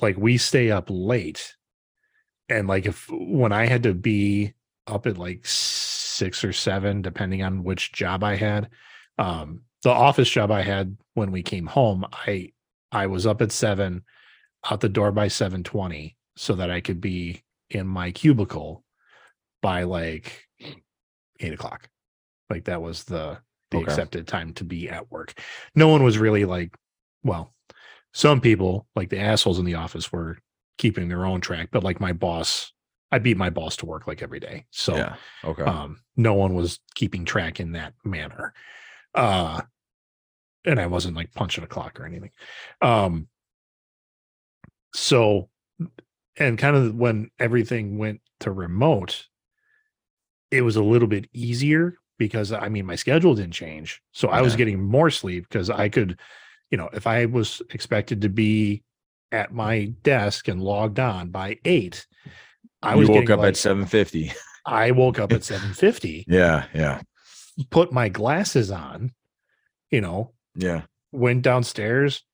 [0.00, 1.54] like we stay up late
[2.48, 4.52] and like if when i had to be
[4.86, 8.68] up at like six or seven depending on which job i had
[9.18, 12.50] um the office job i had when we came home i
[12.92, 14.02] i was up at seven
[14.70, 18.84] out the door by 720 so that i could be in my cubicle
[19.62, 20.44] by like
[21.40, 21.88] eight o'clock
[22.50, 23.38] like that was the
[23.72, 23.84] the Okay.
[23.84, 25.34] accepted time to be at work
[25.74, 26.74] no one was really like
[27.24, 27.52] well
[28.14, 30.38] some people like the assholes in the office were
[30.78, 32.72] keeping their own track but like my boss
[33.10, 35.62] i beat my boss to work like every day so yeah okay.
[35.62, 38.52] um no one was keeping track in that manner
[39.14, 39.60] uh
[40.64, 42.30] and i wasn't like punching a clock or anything
[42.82, 43.28] um
[44.94, 45.48] so
[46.36, 49.26] and kind of when everything went to remote
[50.50, 54.40] it was a little bit easier because i mean my schedule didn't change so i
[54.40, 56.18] was getting more sleep because i could
[56.70, 58.82] you know if i was expected to be
[59.36, 62.06] at my desk and logged on by eight
[62.82, 64.32] i you was woke up like- at 750
[64.68, 67.00] I woke up at 750, yeah yeah
[67.70, 69.12] put my glasses on,
[69.90, 72.24] you know, yeah went downstairs,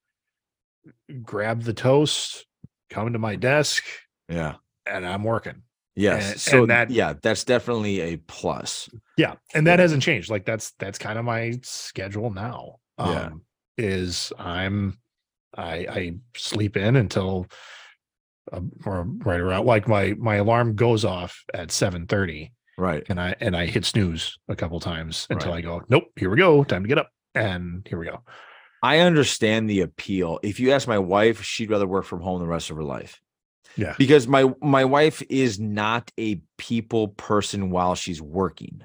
[1.23, 2.47] grabbed the toast,
[2.91, 3.85] come to my desk,
[4.29, 4.55] yeah
[4.87, 5.63] and I'm working.
[5.95, 8.89] yes And- so and that- yeah that's definitely a plus
[9.19, 9.35] Yeah.
[9.55, 9.83] And that Yeah.
[9.83, 10.31] hasn't changed.
[10.31, 12.77] Like that's that's kind of my schedule now.
[12.99, 13.27] Yeah.
[13.27, 13.43] Um
[13.79, 14.99] is I'm
[15.57, 17.47] I I sleep in until
[18.53, 23.35] uh, or right around like my my alarm goes off at 7:30 right and I
[23.41, 25.59] and I hit snooze a couple times until Right.
[25.59, 28.21] I go, nope, here we go, time to get up, and here we go.
[28.83, 30.41] I understand the appeal.
[30.43, 33.21] If you ask my wife, she'd rather work from home the rest of her life.
[33.77, 33.95] Yeah.
[33.97, 38.85] Because my my wife is not a people person while she's working.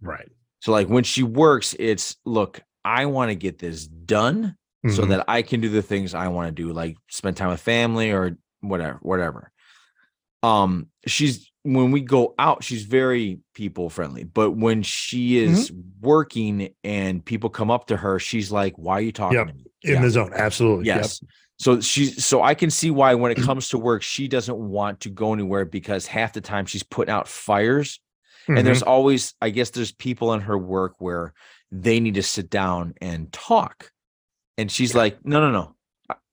[0.00, 0.30] Right.
[0.60, 4.56] So like when she works, it's look, I want to get this done
[4.88, 5.08] so Mhm.
[5.08, 8.10] that I can do the things I want to do, like spend time with family
[8.12, 9.50] or whatever, whatever.
[10.42, 16.68] Um, she's when we go out, she's very people friendly, but when she is working
[16.84, 19.48] and people come up to her, she's like, Why are you talking Yep.
[19.48, 19.64] to me?
[19.84, 20.00] in Yeah.
[20.02, 20.86] the zone, absolutely.
[20.86, 20.96] Yep.
[20.98, 21.22] Yes.
[21.58, 25.00] So she's so I can see why when it comes to work, she doesn't want
[25.00, 28.00] to go anywhere because half the time she's putting out fires.
[28.46, 28.64] And Mhm.
[28.64, 31.32] there's always, I guess there's people in her work where
[31.72, 33.90] they need to sit down and talk.
[34.58, 34.98] And she's Yeah.
[35.00, 35.76] like, no, no, no.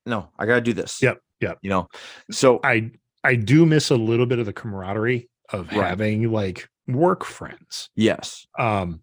[0.05, 1.01] No, I gotta do this.
[1.01, 1.59] Yep, yep.
[1.61, 1.87] You know,
[2.31, 2.91] so I
[3.23, 5.89] I do miss a little bit of the camaraderie of Right.
[5.89, 7.89] having like work friends.
[7.95, 8.47] yes.
[8.57, 9.01] Um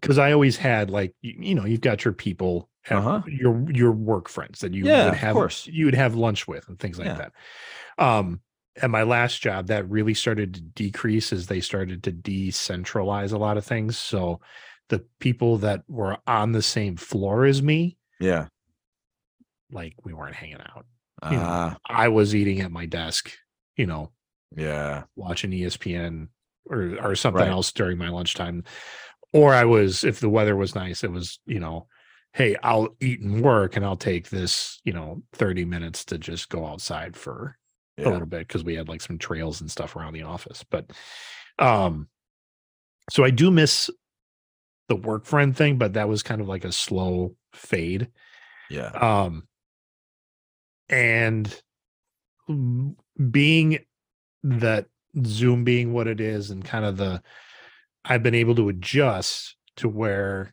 [0.00, 3.22] because I always had like you, you know, you've got your people Uh-huh.
[3.26, 6.78] your your work friends that you Yeah, would have you would have lunch with and
[6.78, 7.16] things like Yeah.
[7.16, 7.32] that.
[7.98, 8.40] Um
[8.80, 13.38] at my last job that really started to decrease as they started to decentralize a
[13.38, 13.98] lot of things.
[13.98, 14.40] So
[14.88, 18.48] the people that were on the same floor as me, Yeah.
[19.70, 20.86] like we weren't hanging out.
[21.28, 23.32] You know, Uh, I was eating at my desk,
[23.76, 24.12] you know,
[24.56, 25.04] yeah.
[25.16, 26.28] watching ESPN
[26.66, 27.48] or or something Right.
[27.48, 28.64] else during my lunchtime.
[29.32, 31.88] Or I was, if the weather was nice, it was, you know,
[32.34, 36.48] hey, I'll eat and work and I'll take this, you know, 30 minutes to just
[36.50, 37.58] go outside for
[38.04, 40.64] a little bit because we had like some trails and stuff around the office.
[40.70, 40.90] But
[41.58, 42.08] um
[43.10, 43.90] so I do miss
[44.88, 48.08] the work friend thing, but that was kind of like a slow fade.
[48.70, 48.90] Yeah.
[48.90, 49.46] Um
[50.88, 51.62] and
[53.30, 53.78] being
[54.42, 54.86] that
[55.24, 57.22] Zoom being what it is and kind of the
[58.04, 60.52] I've been able to adjust to where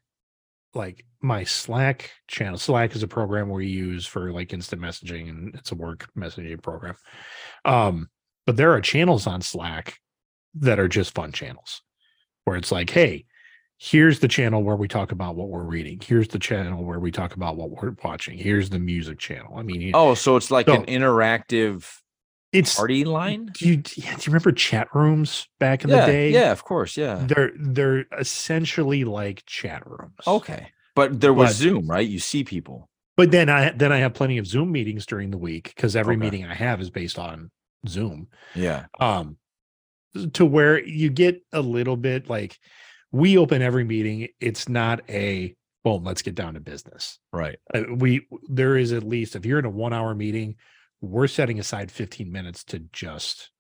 [0.73, 2.57] like my Slack channel.
[2.57, 6.62] Slack is a program we use for like instant messaging and it's a work messaging
[6.62, 6.95] program.
[7.65, 8.09] Um,
[8.45, 9.97] but there are channels on Slack
[10.55, 11.81] that are just fun channels
[12.45, 13.25] where it's like, hey,
[13.81, 15.99] here's the channel where we talk about what we're reading.
[16.03, 18.37] Here's the channel where we talk about what we're watching.
[18.37, 19.57] Here's the music channel.
[19.57, 21.89] I mean, Oh, so it's like So- an interactive
[22.51, 23.51] it's party line?
[23.53, 26.31] do you, yeah, do you remember chat rooms back in yeah, the day?
[26.31, 27.23] yeah, of course, yeah.
[27.25, 30.15] They're they're essentially like chat rooms.
[30.27, 30.71] Okay.
[30.95, 32.07] But there was But- Zoom, right?
[32.07, 32.89] You see people.
[33.15, 36.15] But then I then I have plenty of Zoom meetings during the week because every
[36.15, 36.21] Okay.
[36.25, 37.51] meeting I have is based on
[37.87, 38.27] Zoom.
[38.55, 38.87] Yeah.
[38.99, 39.37] Um
[40.33, 42.57] to where you get a little bit like
[43.12, 44.28] we open every meeting.
[44.39, 47.19] It's not a boom, let's get down to business.
[47.32, 47.58] Right.
[47.74, 50.56] Uh, we there is at least if you're in a one hour meeting,
[51.02, 53.52] we're setting aside 15 minutes to just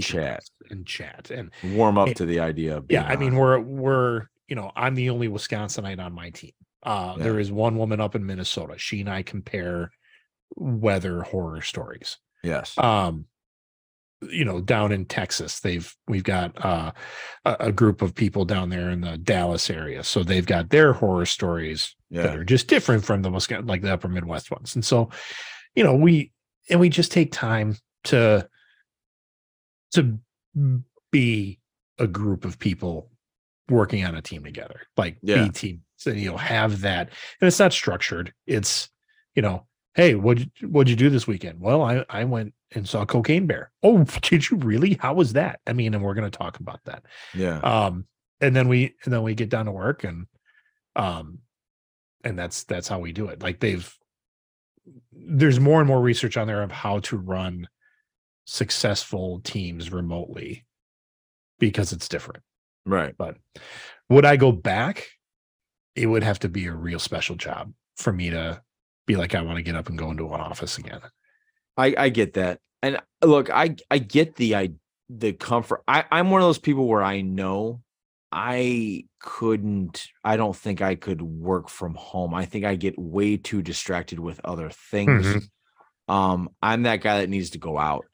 [0.00, 0.42] Chat.
[0.70, 1.30] and chat.
[1.30, 4.54] And Warm up It- to the idea of yeah, being I mean we're we're you
[4.56, 6.52] know I'm the only Wisconsinite on my team.
[6.82, 7.24] Uh, Yeah.
[7.24, 8.74] There is one woman up in Minnesota.
[8.78, 9.90] She and I compare
[10.56, 12.18] weather horror stories.
[12.42, 12.76] yes.
[12.78, 13.26] Um,
[14.22, 16.92] you know, down in Texas, they've we've got uh,
[17.44, 20.92] a, a group of people down there in the Dallas area, so they've got their
[20.92, 24.74] horror stories that are just different from the Wisconsin, like the Upper Midwest ones.
[24.74, 25.08] And so,
[25.74, 26.32] you know, we
[26.68, 28.46] and we just take time to
[29.92, 30.18] to
[31.10, 31.58] be
[31.98, 33.10] a group of people
[33.68, 35.44] working on a team together, like Yeah.
[35.44, 35.82] be team.
[35.96, 37.08] So you know, have that,
[37.40, 38.32] and it's not structured.
[38.46, 38.88] It's
[39.34, 41.60] you know, hey, what what'd you do this weekend?
[41.60, 43.70] Well, I I went and saw Cocaine Bear.
[43.82, 44.94] Oh, did you really?
[44.94, 45.60] How was that?
[45.66, 47.04] I mean, and we're going to talk about that
[47.34, 47.58] Yeah.
[47.58, 48.06] um
[48.40, 50.26] and then we and then we get down to work and
[50.96, 51.38] um
[52.24, 53.92] and that's that's how we do it like they've
[55.12, 57.68] there's more and more research on there of how to run
[58.46, 60.64] successful teams remotely
[61.58, 62.42] because it's different
[62.86, 63.14] Right.
[63.16, 63.36] but
[64.08, 65.06] would i go back
[65.94, 68.62] it would have to be a real special job for me to
[69.06, 71.00] be like i want to get up and go into an office again
[71.80, 72.60] I I get that.
[72.82, 74.70] And uh, look, I I get the I
[75.08, 75.82] the comfort.
[75.88, 77.82] I I'm one of those people where I know
[78.32, 82.34] I couldn't I don't think I could work from home.
[82.34, 85.26] I think I get way too distracted with other things.
[85.26, 85.48] Mhm.
[86.08, 88.04] Um I'm that guy that needs to go out.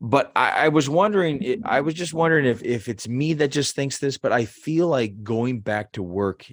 [0.00, 3.76] But I, I was wondering, I was just wondering if if it's me that just
[3.76, 6.44] thinks this, but I feel like going back to work,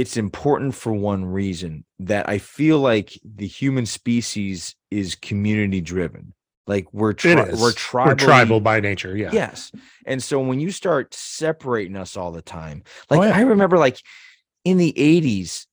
[0.00, 6.32] it's important for one reason that I feel like the human species is community driven.
[6.66, 8.16] Like we're tri- we're tribal.
[8.16, 9.70] tribal by nature yeah Yes.
[10.06, 13.36] And so when you start separating us all the time, oh, like Oh, yeah.
[13.36, 14.00] I remember like
[14.64, 15.66] in the 80s,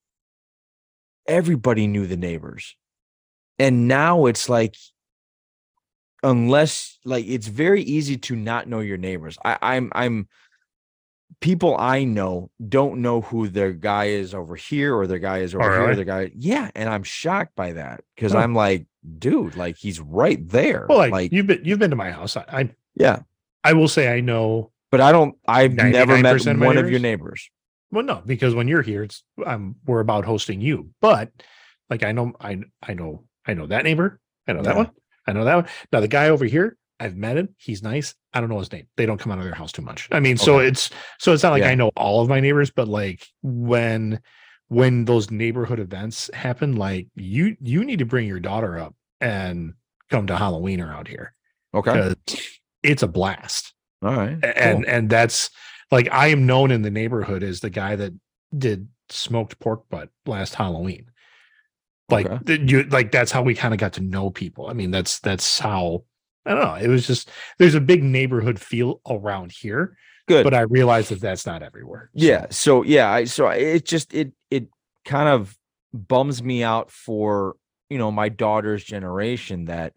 [1.25, 2.75] everybody knew the neighbors.
[3.57, 4.75] And now it's like
[6.21, 9.37] unless like it's very easy to not know your neighbors.
[9.45, 10.27] I, I'm I'm
[11.39, 15.53] people I know don't know who their guy is over here or their guy is
[15.53, 15.95] oh, over Oh, here, really?
[15.95, 16.31] their guy.
[16.35, 16.71] Yeah.
[16.75, 18.33] And I'm shocked by that because.
[18.33, 18.85] I'm like,
[19.19, 20.85] dude, like he's right there.
[20.89, 23.19] well like, like you've been you've been to my house I, I yeah.
[23.63, 25.35] i will say i know But I don't.
[25.47, 27.01] I've never met of one of your neighbors?
[27.01, 27.49] neighbors.
[27.91, 30.89] Well, no, because when you're here, it's I'm we're about hosting you.
[30.99, 31.31] But
[31.89, 34.19] like I know I I know I know that neighbor.
[34.47, 34.91] I know that one.
[35.25, 35.67] I know that one.
[35.91, 37.49] Now the guy over here, I've met him.
[37.57, 38.15] He's nice.
[38.33, 38.87] I don't know his name.
[38.97, 40.07] They don't come out of their house too much.
[40.11, 41.69] I mean, so it's so it's not like Yeah.
[41.69, 44.19] I know all of my neighbors, but like when
[44.69, 49.73] when those neighborhood events happen, like you you need to bring your daughter up and
[50.09, 51.33] come to Halloween around here
[51.73, 52.13] Okay.
[52.83, 54.37] it's a blast All right.
[54.43, 55.49] and and that's
[55.91, 58.13] like I am known in the neighborhood as the guy that
[58.57, 61.11] did smoked pork butt last Halloween.
[62.09, 62.59] Like Okay.
[62.65, 64.67] you like that's how we kind of got to know people.
[64.67, 66.03] I mean, that's that's how
[66.47, 66.75] I don't know.
[66.75, 67.29] It was just
[67.59, 70.43] there's a big neighborhood feel around here, Good.
[70.43, 72.09] but I realized that that's not everywhere.
[72.15, 72.45] So, yeah.
[72.49, 73.11] So yeah.
[73.11, 74.69] I so I- it just it it
[75.05, 75.57] kind of
[75.93, 77.55] bums me out for
[77.89, 79.93] you know my daughter's generation that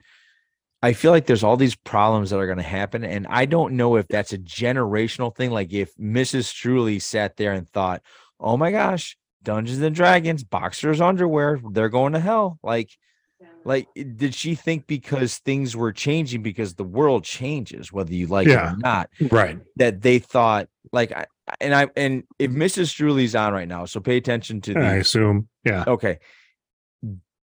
[0.83, 3.77] I feel like there's all these problems that are going to happen, and I don't
[3.77, 5.51] know if that's a generational thing.
[5.51, 6.55] Like if Mrs.
[6.55, 8.03] Truly sat there and thought,
[8.41, 12.91] "Oh my gosh, Dungeons and Dragons, boxers underwear, they're going to hell," like.
[13.65, 18.47] Like, did she think because things were changing because the world changes, whether you like
[18.47, 19.59] it or not, right.
[19.77, 21.27] that they thought like I,
[21.61, 22.95] and I and if Mrs.
[22.95, 25.49] Truly's on right now, so pay attention to the I assume.
[25.65, 25.85] Yeah.
[25.87, 26.19] okay.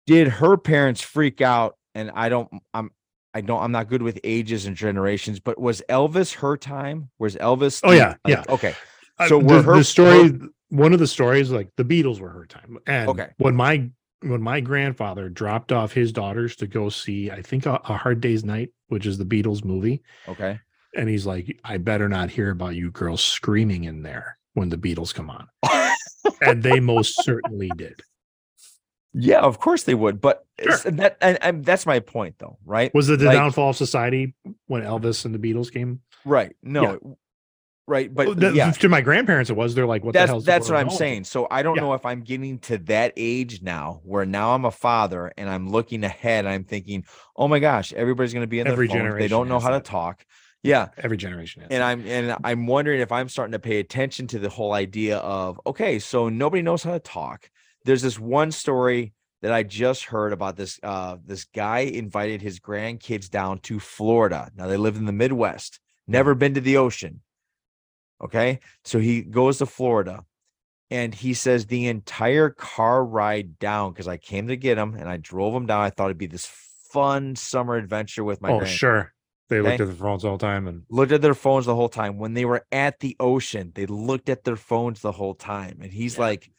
[0.07, 1.77] Did her parents freak out?
[1.95, 2.91] And I don't I'm
[3.33, 7.09] I don't I'm not good with ages and generations, but was Elvis her time?
[7.19, 8.43] Was Elvis Oh, yeah, like, yeah.
[8.49, 8.75] okay.
[9.17, 10.31] Uh, So the, were her- the story,
[10.69, 12.77] one of the stories, like the Beatles were her time.
[12.85, 13.29] And Okay.
[13.37, 13.89] when my
[14.21, 18.21] when my grandfather dropped off his daughters to go see, I think a, a Hard
[18.21, 20.59] Day's Night, which is the Beatles movie, Okay.
[20.95, 24.77] and he's like, "I better not hear about you girls screaming in there when the
[24.77, 25.47] Beatles come on,"
[26.41, 28.01] and they most certainly did.
[29.13, 30.77] yeah, of course they would, but Sure.
[30.91, 32.93] that and, and that's my point though, right?
[32.93, 34.33] Was it the Like- downfall of society
[34.67, 36.01] when Elvis and the Beatles came?
[36.23, 36.55] Right.
[36.63, 37.17] No.
[37.87, 38.13] Right.
[38.13, 39.75] But that- yeah, to my grandparents, it was.
[39.75, 41.25] They're like, "What the that's hell?" that's what I'm saying.
[41.25, 41.81] So I don't Yeah.
[41.81, 45.69] know if I'm getting to that age now where now I'm a father and I'm
[45.69, 46.47] looking ahead.
[46.47, 49.19] I'm thinking, oh my gosh, everybody's going to be in Every their phones.
[49.19, 50.25] They don't know how to talk.
[50.63, 50.87] Yeah.
[50.97, 51.63] Every generation.
[51.69, 55.17] And I'm and I'm wondering if I'm starting to pay attention to the whole idea
[55.17, 57.51] of okay, so nobody knows how to talk.
[57.83, 62.59] There's this one story that I just heard about this uh this guy invited his
[62.59, 64.49] grandkids down to Florida.
[64.55, 67.21] Now they live in the Midwest, never been to the ocean.
[68.23, 68.59] Okay?
[68.83, 70.25] So he goes to Florida
[70.89, 75.09] and he says the entire car ride down cuz I came to get him and
[75.09, 75.81] I drove him down.
[75.81, 76.45] I thought it'd be this
[76.91, 79.13] fun summer adventure with my oh, grand- sure.
[79.47, 81.89] They looked at the phones all the time, and looked at their phones the whole
[81.89, 82.17] time.
[82.17, 85.81] When they were at the ocean, they looked at their phones the whole time.
[85.81, 86.21] And he's Yeah.
[86.21, 86.51] like,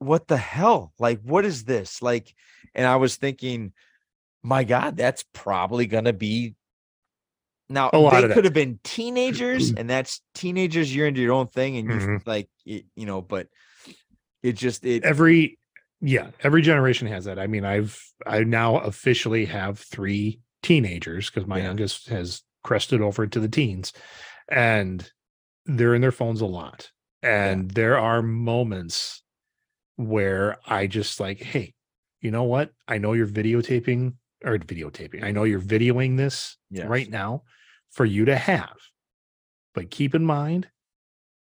[0.00, 0.92] What the hell?
[0.98, 2.02] Like, what is this?
[2.02, 2.32] Like,
[2.74, 3.72] and I was thinking,
[4.44, 6.54] my God, that's probably gonna be
[7.68, 11.90] now they could have been teenagers, and that's teenagers, you're into your own thing, and
[11.92, 12.26] you Mhm.
[12.26, 13.48] like you know, but
[14.42, 15.58] it just it every
[16.00, 21.46] yeah every generation has that i mean i've i now officially have three teenagers because
[21.46, 21.64] my Yeah.
[21.64, 23.92] youngest has crested over to the teens
[24.48, 25.10] and
[25.66, 26.90] they're in their phones a lot
[27.22, 29.22] and there are moments
[29.96, 31.74] where i just like hey
[32.20, 36.88] you know what i know you're videotaping or videotaping i know you're videoing this Yes.
[36.88, 37.42] right now
[37.90, 38.76] for you to have
[39.74, 40.68] but keep in mind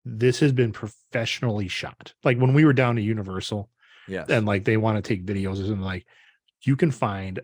[0.05, 3.69] this has been professionally shot like when we were down to universal
[4.07, 6.05] yeah, and like they want to take videos and like
[6.63, 7.39] you can find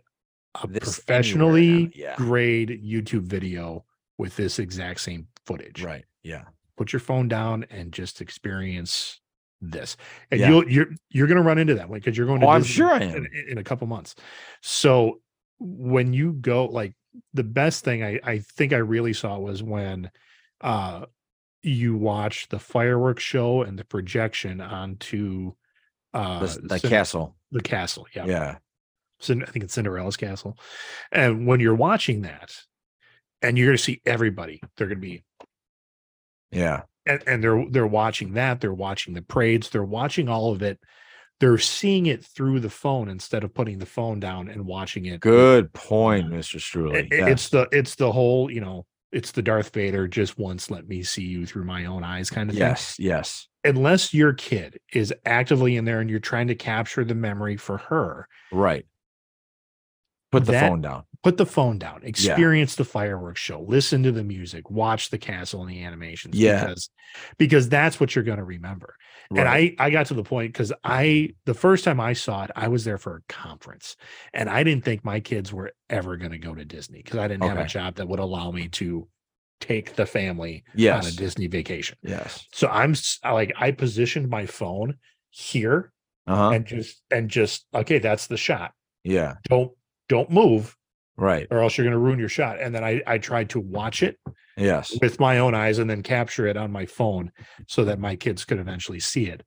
[0.62, 2.16] a This professionally yeah.
[2.16, 3.86] grade YouTube video
[4.18, 5.84] with this exact same footage.
[5.84, 6.04] right.
[6.24, 6.46] Yeah.
[6.76, 9.22] Put your phone down and just experience
[9.62, 9.98] this.
[10.32, 10.50] And Yeah.
[10.50, 12.90] you'll you're you're gonna run into that one because you're going to Oh, I'm sure
[12.92, 13.26] I am.
[13.28, 14.16] in- in a couple months.
[14.62, 15.22] So
[15.60, 16.94] when you go like
[17.34, 20.10] the best thing I, I think I really saw was when
[20.62, 21.06] uh
[21.64, 25.54] you watch the fireworks show and the projection onto
[26.14, 27.36] uh The, the Cin- castle.
[27.52, 28.08] the castle.
[28.16, 28.26] Yeah.
[28.26, 28.56] Yeah.
[29.20, 30.58] Cin- I think it's Cinderella's castle.
[31.12, 32.54] And when you're watching that,
[33.42, 35.24] and you're going to see everybody, they're going to be,
[36.52, 36.84] Yeah.
[37.06, 38.62] and, and they're they're watching that.
[38.62, 39.70] They're watching the parades.
[39.70, 40.80] They're watching all of it.
[41.40, 45.20] They're seeing it through the phone instead of putting the phone down and watching it.
[45.20, 46.58] Good point, Mr.
[46.60, 46.96] Struley.
[47.06, 50.08] It- it- It's the it's the whole you know it's the Darth Vader.
[50.08, 52.62] Just once, let me see you through my own eyes, kind of thing.
[52.68, 53.48] yes, yes.
[53.64, 57.78] Unless your kid is actively in there and you're trying to capture the memory for
[57.78, 58.86] her, Right.
[60.32, 61.04] Put the That- phone down.
[61.24, 65.62] put the phone down, experience the fireworks show, listen to the music, watch the castle
[65.62, 66.38] and the animations.
[66.38, 66.62] Yeah.
[66.66, 66.90] Because,
[67.38, 68.96] because that's what you're going to remember.
[69.36, 72.52] And I, I got to the point because I, the first time I saw it,
[72.56, 73.96] I was there for a conference
[74.34, 77.28] and I didn't think my kids were ever going to go to Disney because I
[77.28, 79.08] didn't have a job that would allow me to
[79.60, 80.64] take the family
[81.00, 81.98] on a Disney vacation.
[82.04, 82.46] Yes.
[82.54, 84.96] So I'm like, I positioned my phone
[85.30, 85.92] here
[86.28, 86.52] Uh-huh.
[86.52, 88.72] and just, and just, okay, that's the shot.
[89.04, 89.36] yeah.
[89.50, 89.72] Don't,
[90.10, 90.76] don't move
[91.18, 91.48] Right.
[91.50, 92.60] or else you're going to ruin your shot.
[92.62, 94.18] And then I, I tried to watch it
[94.56, 94.96] Yes.
[95.02, 97.32] with my own eyes and then capture it on my phone
[97.68, 99.44] so that my kids could eventually see it.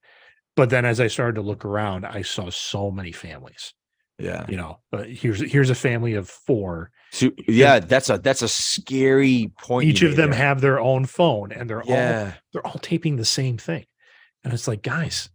[0.56, 3.72] But then as I started to look around, I saw so many families.
[4.18, 4.44] Yeah.
[4.48, 6.90] You know, uh, here's here's a family of four.
[7.12, 9.88] So, yeah, that's a that's a scary point.
[9.88, 10.38] Each of them there.
[10.38, 12.32] have their own phone and they're all Yeah.
[12.52, 13.86] they're all taping the same thing.
[14.44, 15.30] And it's like, guys,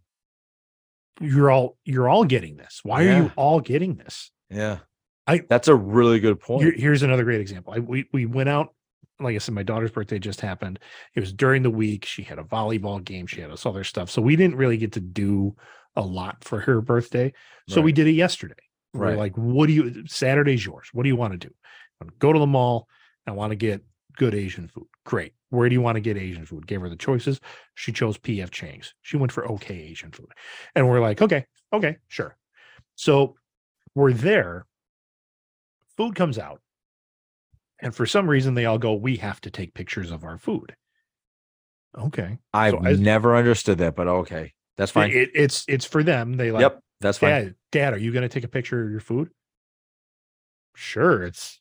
[1.20, 2.80] you're all you're all getting this.
[2.82, 4.30] Why are you all getting this?
[4.50, 4.78] Yeah.
[5.26, 6.62] I- that's a really good point.
[6.62, 7.72] Here, here's another great example.
[7.74, 8.74] I, we we went out.
[9.18, 10.78] Like I said, my daughter's birthday just happened.
[11.14, 12.04] It was during the week.
[12.04, 13.26] She had a volleyball game.
[13.26, 14.10] She had this other stuff.
[14.10, 15.56] So we didn't really get to do
[15.96, 17.32] a lot for her birthday.
[17.68, 18.54] So we did it yesterday.
[18.92, 19.18] We We're Right.
[19.18, 20.06] like, what do you?
[20.06, 20.90] Saturday's yours.
[20.92, 21.54] What do you want to do?
[22.18, 22.88] Go to the mall.
[23.26, 23.82] I want to get
[24.18, 24.86] good Asian food.
[25.04, 25.32] Great.
[25.48, 26.66] Where do you want to get Asian food?
[26.66, 27.40] Gave her the choices.
[27.74, 28.94] She chose PF Chang's.
[29.02, 30.28] She went for okay Asian food.
[30.74, 32.36] And we're like, okay, okay, sure.
[32.96, 33.36] So
[33.94, 34.66] we're there.
[35.96, 36.60] Food comes out.
[37.80, 40.74] And for some reason, they all go, we have to take pictures of our food.
[41.96, 42.38] Okay.
[42.52, 45.10] I've So never understood that, but okay, that's fine.
[45.10, 46.34] It, it's it's for them.
[46.34, 47.30] They like yep, that's fine.
[47.30, 49.30] Dad, Dad, are you going to take a picture of your food?
[50.74, 51.58] Sure, it's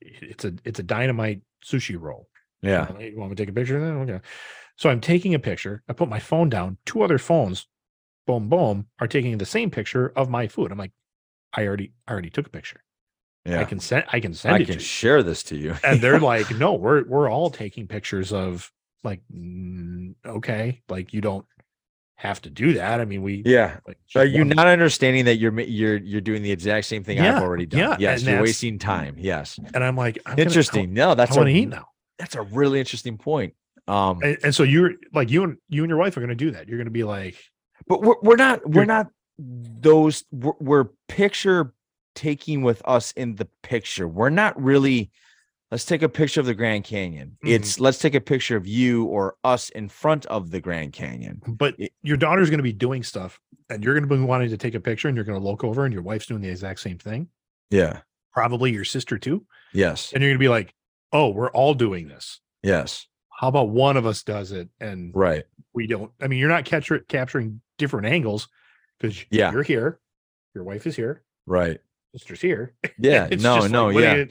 [0.00, 2.28] it's a it's a dynamite sushi roll.
[2.60, 4.12] Yeah, You want me to take a picture of that?
[4.12, 4.24] Okay.
[4.76, 5.82] So I'm taking a picture.
[5.88, 6.76] I put my phone down.
[6.86, 7.66] Two other phones,
[8.26, 10.70] boom, boom, are taking the same picture of my food.
[10.70, 10.92] I'm like,
[11.52, 12.82] I already I already took a picture.
[13.44, 13.60] Yeah.
[13.60, 14.80] I can send I can send I it can to you.
[14.80, 15.74] share this to you.
[15.84, 18.70] And they're like, no, we're we're all taking pictures of
[19.04, 21.44] like mm, okay, like you don't
[22.16, 23.00] have to do that.
[23.00, 23.78] I mean, we yeah.
[23.86, 27.36] like Are you not understanding that you're you're you're doing the exact same thing Yeah,
[27.36, 27.80] I've already done?
[27.80, 29.16] yeah, Yes, and you're wasting time.
[29.18, 30.92] Yes, and I'm like, I'm gonna- interesting.
[30.94, 31.86] no, that's I want to eat now.
[32.18, 33.54] that's a really interesting point.
[33.88, 36.36] Um, and, and so you're like you and you and your wife are going to
[36.36, 36.68] do that.
[36.68, 37.34] You're going to be like,
[37.88, 41.74] but we're, we're not we're not those we're, we're picture
[42.14, 45.10] taking with us in the picture we're not really
[45.70, 47.50] let's take a picture of the grand canyon Mhm.
[47.50, 51.40] it's let's take a picture of you or us in front of the grand canyon
[51.46, 53.40] but It- your daughter's going to be doing stuff,
[53.70, 55.64] and you're going to be wanting to take a picture, and you're going to look
[55.64, 57.28] over, and your wife's doing the exact same thing.
[57.70, 58.00] yeah
[58.32, 60.74] Probably your sister too, yes and you're going to be like,
[61.12, 62.40] oh, we're all doing this.
[62.62, 65.44] yes How about one of us does it, and right
[65.74, 66.12] we don't?
[66.20, 68.46] I mean, you're not capture, capturing different angles
[68.98, 69.50] because Yeah.
[69.52, 70.00] you're here,
[70.54, 71.80] your wife is here, right
[72.12, 72.74] sister's here.
[72.98, 74.28] yeah It's no like, no yeah you-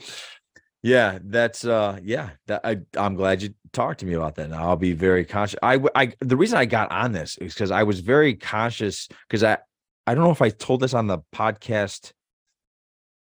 [0.82, 4.50] Yeah, that's uh yeah, that I I'm glad you talked to me about that.
[4.50, 5.58] Now I'll be very conscious.
[5.62, 9.44] I I the reason I got on this is because I was very conscious because
[9.44, 9.58] I
[10.06, 12.12] I don't know if I told this on the podcast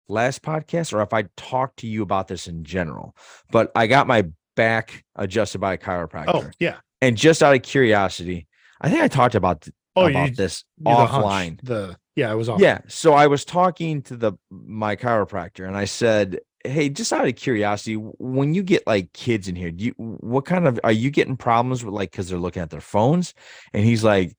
[0.08, 3.14] last podcast or if I talked to you about this in general,
[3.50, 4.26] but I got my
[4.56, 6.24] back adjusted by a chiropractor.
[6.34, 8.46] oh yeah, And just out of curiosity,
[8.80, 9.66] I think I talked about
[9.96, 11.60] oh about you, this you- the offline.
[11.62, 12.60] The yeah, it was off.
[12.60, 12.80] Yeah.
[12.88, 17.36] So I was talking to the my chiropractor and I said, Hey, just out of
[17.36, 21.10] curiosity, when you get like kids in here, do you what kind of are you
[21.10, 23.34] getting problems with like because they're looking at their phones?
[23.72, 24.36] And he's like,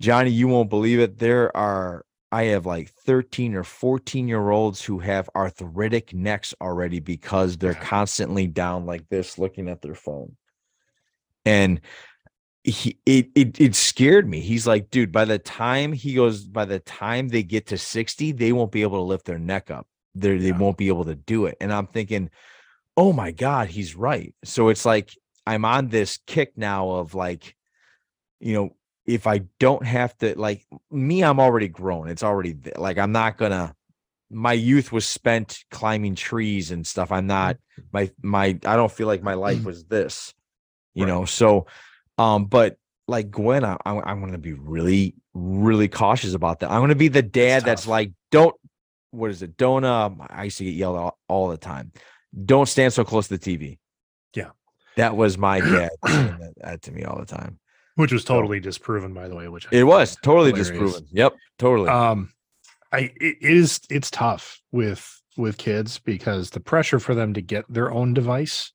[0.00, 1.18] Johnny, you won't believe it.
[1.18, 7.00] There are I have like 13 or 14 year olds who have arthritic necks already
[7.00, 7.84] because they're Yeah.
[7.84, 10.36] constantly down like this looking at their phone.
[11.44, 11.80] And
[12.70, 14.40] he it, it it scared me.
[14.40, 18.32] He's like, dude, by the time he goes, by the time they get to 60,
[18.32, 19.86] they won't be able to lift their neck up.
[20.14, 20.58] They they Yeah.
[20.58, 21.56] won't be able to do it.
[21.60, 22.30] And I'm thinking,
[22.96, 24.34] oh my God, he's right.
[24.44, 25.12] So it's like
[25.46, 27.56] I'm on this kick now of like,
[28.40, 32.08] you know, if I don't have to like me, I'm already grown.
[32.08, 33.74] It's already like I'm not gonna
[34.30, 37.10] my youth was spent climbing trees and stuff.
[37.12, 37.84] I'm not mm.
[37.92, 39.64] my my I don't feel like my life mm.
[39.64, 40.34] was this,
[40.94, 41.08] you Right.
[41.08, 41.24] know.
[41.24, 41.66] So
[42.18, 46.70] um, but like Gwen, I, I, I'm going to be really, really cautious about that.
[46.70, 48.54] I'm going to be the dad that's like, don't,
[49.12, 49.56] what is it?
[49.56, 51.92] Don't, uh, I used to get yelled at all the time.
[52.44, 53.78] Don't stand so close to the TV.
[54.34, 54.50] Yeah.
[54.96, 57.58] That was my dad that, that to me all the time.
[57.94, 59.48] which was totally disproven, by the way.
[59.48, 60.68] Which I It was totally hilarious.
[60.68, 61.06] disproven.
[61.12, 61.34] Yep.
[61.58, 61.88] Totally.
[61.88, 62.30] um
[62.92, 67.64] i it is it's tough with with kids because the pressure for them to get
[67.68, 68.72] their own device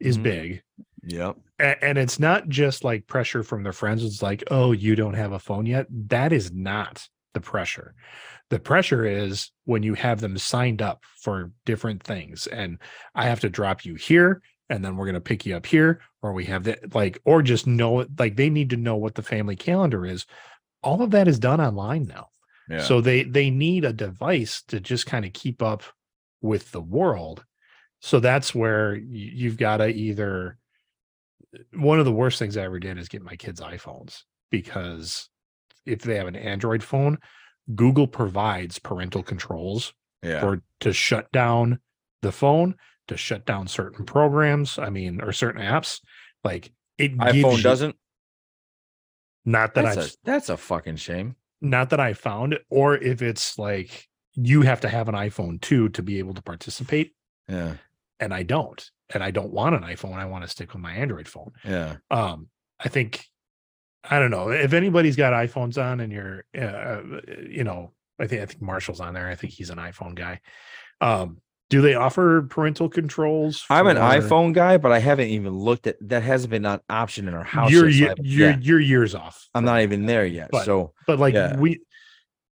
[0.00, 0.22] is Mhm.
[0.22, 0.62] big
[1.02, 1.36] yep.
[1.58, 5.32] And, it's not just like pressure from their friends it's like oh you don't have
[5.32, 7.94] a phone yet that is not the pressure
[8.50, 12.78] the pressure is when you have them signed up for different things and
[13.14, 16.00] i have to drop you here and then we're going to pick you up here
[16.22, 19.14] or we have that like or just know it like they need to know what
[19.14, 20.26] the family calendar is
[20.82, 22.28] all of that is done online now
[22.68, 22.80] Yeah.
[22.82, 25.82] so they they need a device to just kind of keep up
[26.40, 27.42] with the world.
[28.00, 30.58] So that's where you've got to either
[31.74, 35.28] one of the worst things I ever did is get my kids iPhones because
[35.86, 37.18] if they have an Android phone,
[37.74, 39.92] Google provides parental controls
[40.22, 40.40] yeah.
[40.40, 41.78] for to shut down
[42.22, 42.74] the phone,
[43.08, 46.00] to shut down certain programs, I mean, or certain apps.
[46.42, 47.96] Like it iPhone you- doesn't.
[49.44, 51.36] not that That's I've a, that's a fucking shame.
[51.60, 55.60] not that I found it, or if it's like you have to have an iPhone
[55.60, 57.14] too to be able to participate,
[57.48, 57.74] Yeah.
[58.20, 60.14] and I don't, and I don't want an iPhone.
[60.14, 61.52] I want to stick with my Android phone.
[61.64, 61.96] Yeah.
[62.10, 62.48] Um,
[62.80, 63.24] I think
[64.08, 67.00] I don't know if anybody's got iPhones on, and you're, uh,
[67.48, 69.28] you know, I think I think Marshall's on there.
[69.28, 70.40] I think he's an iPhone guy.
[71.00, 71.38] Um,
[71.70, 73.64] do they offer parental controls?
[73.70, 76.22] I'm an iPhone guy, but I haven't even looked at that.
[76.22, 77.70] Hasn't been an option in our house.
[77.70, 79.48] You're you're yeah, you're years off.
[79.54, 80.50] I'm not even there yet.
[80.52, 81.56] But- so but like Yeah.
[81.56, 81.80] we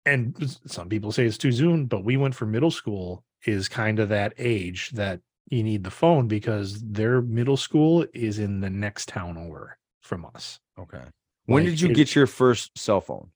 [0.04, 0.34] and
[0.66, 4.08] some people say it's too soon but we went for middle school is kind of
[4.08, 5.20] that age that
[5.50, 10.24] you need the phone because their middle school is in the next town over from
[10.34, 11.02] us okay.
[11.46, 13.30] When Like, did you it- get your first cell phone?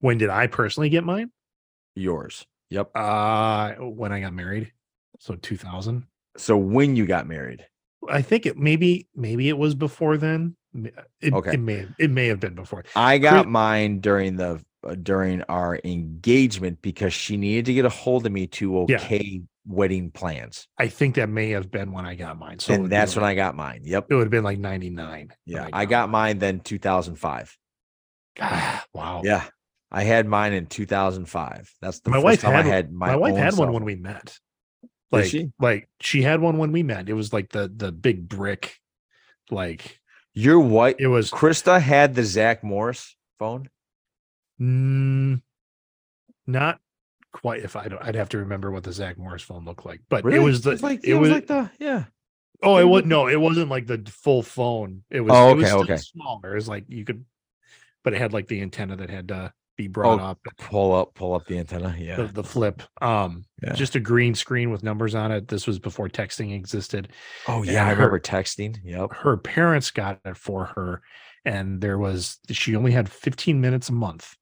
[0.00, 1.30] when did i personally get mine
[1.94, 2.46] Yours.
[2.70, 2.90] Yep.
[2.96, 4.72] uh when i got married
[5.18, 6.04] so 2000
[6.36, 7.66] So when you got married?
[8.08, 10.56] i think it maybe maybe it was before then
[11.20, 11.52] It, Okay.
[11.54, 12.84] it may it may have been before.
[12.96, 17.84] I got Chris- mine during the uh, during our engagement because she needed to get
[17.84, 18.96] a hold of me to Yeah.
[19.66, 22.58] Wedding plans, I think that may have been when I got mine.
[22.58, 23.80] So and that's when like- I got mine.
[23.84, 24.06] Yep.
[24.10, 25.32] it would have been like 99.
[25.46, 27.56] Yeah, I got mine then 2005.
[28.40, 29.22] Ah, wow.
[29.24, 29.44] Yeah,
[29.90, 31.74] I had mine in 2005.
[31.80, 33.84] That's the My first wife time had I had my, My, wife had one when
[33.84, 34.36] we met.
[35.10, 35.50] Like she?
[35.60, 37.08] like she had one when we met.
[37.10, 38.78] It was like the the big brick
[39.50, 40.00] like
[40.32, 43.68] Your wife, it was Krista, had the Zach Morris phone.
[44.58, 45.42] mm,
[46.46, 46.80] not
[47.32, 50.00] quite if I don't I'd have to remember what the Zach Morris phone looked like.
[50.08, 50.38] But Really?
[50.38, 52.04] it was the like it was, like the yeah.
[52.62, 55.02] oh it it was was- no, it wasn't like the full phone.
[55.10, 55.96] It was Oh, it was okay, okay.
[55.96, 56.52] smaller.
[56.52, 57.24] It was like you could
[58.04, 60.38] but it had like the antenna that had to be brought Oh, up.
[60.58, 61.94] Pull up, pull up the antenna.
[61.98, 62.16] Yeah.
[62.16, 62.82] the, the flip.
[63.00, 63.72] Um, Yeah.
[63.72, 65.48] just a green screen with numbers on it.
[65.48, 67.08] This was before texting existed.
[67.48, 68.76] oh and yeah, I her- remember texting.
[68.84, 69.14] Yep.
[69.14, 71.00] Her parents got it for her,
[71.46, 74.36] and there was she only had 15 minutes a month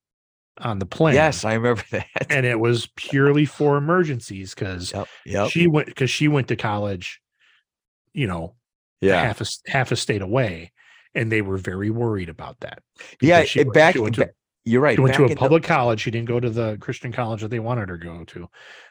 [0.61, 1.15] on the plane.
[1.15, 2.07] Yes, I remember that.
[2.29, 5.09] and it was purely for emergencies because Yep.
[5.27, 5.51] Yep.
[5.51, 7.21] she went because she went to college,
[8.13, 8.55] you know,
[9.01, 9.23] yeah.
[9.23, 10.73] half a half a state away,
[11.15, 12.83] and they were very worried about that.
[13.21, 13.45] Yeah.
[13.45, 14.31] she went- back, she went to-
[14.65, 14.97] you're right.
[14.97, 16.01] She went to a in the- public college.
[16.01, 18.49] She didn't go to the Christian college that they wanted her to go to.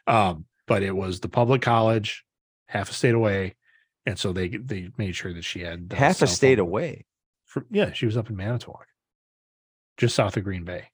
[0.08, 2.24] Um, but it was the public college,
[2.68, 3.56] half a state away.
[4.06, 7.06] And so they they made sure that she had the half a state phone away.
[7.46, 8.88] for- yeah, she was up in Manitowoc,
[9.98, 10.90] just south of Green Bay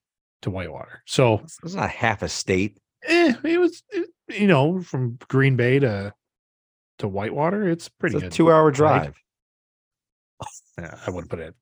[0.46, 1.02] to Whitewater.
[1.06, 2.78] So It's not half a state.
[3.04, 6.14] eh, it was it- you know, from Green Bay to
[7.00, 8.32] to Whitewater, it's pretty It's a good.
[8.32, 8.74] two hour right?
[8.74, 9.22] drive.
[10.78, 11.56] Yeah, I wouldn't put it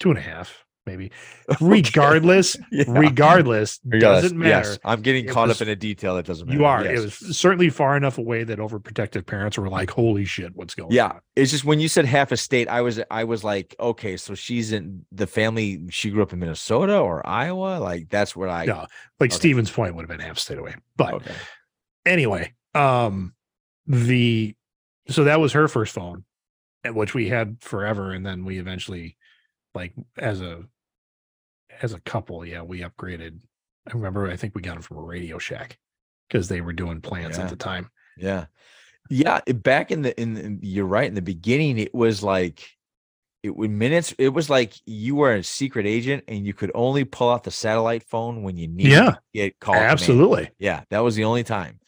[0.00, 1.10] two and a half, maybe.
[1.60, 2.84] Regardless, Yeah.
[2.88, 4.68] regardless, Regardless, doesn't matter.
[4.68, 6.58] Yes, I'm getting It caught was- up in a detail that doesn't matter.
[6.58, 6.84] You are.
[6.84, 6.98] Yes.
[6.98, 10.90] It was certainly far enough away that overprotective parents were like, "Holy shit, what's going
[10.90, 13.44] yeah, on?" Yeah, it's just when you said half a state, I was I was
[13.44, 15.80] like, okay, so she's in the family.
[15.90, 17.78] She grew up in Minnesota or Iowa.
[17.78, 18.64] Like that's what I.
[18.64, 18.86] No,
[19.20, 19.36] like okay.
[19.36, 20.74] Stevens Point would have been half a state away.
[20.96, 21.34] But Okay.
[22.06, 23.34] anyway, um,
[23.86, 24.54] the
[25.08, 26.24] so that was her first phone,
[26.86, 29.16] which we had forever, and then we eventually,
[29.74, 30.64] like as a
[31.82, 33.38] as a couple, yeah, we upgraded.
[33.88, 35.78] I remember, I think we got them from a Radio Shack
[36.28, 37.44] because they were doing plans Yeah.
[37.44, 37.90] at the time.
[38.16, 38.46] Yeah.
[39.10, 39.40] Yeah.
[39.46, 41.08] Back in the in, in you're right.
[41.08, 42.68] In the beginning, it was like
[43.42, 44.12] it would minutes.
[44.18, 47.50] It was like you were a secret agent and you could only pull out the
[47.50, 49.76] satellite phone when you needed Yeah, to get called.
[49.76, 49.92] command.
[49.92, 50.50] Absolutely.
[50.58, 51.78] Yeah, that was the only time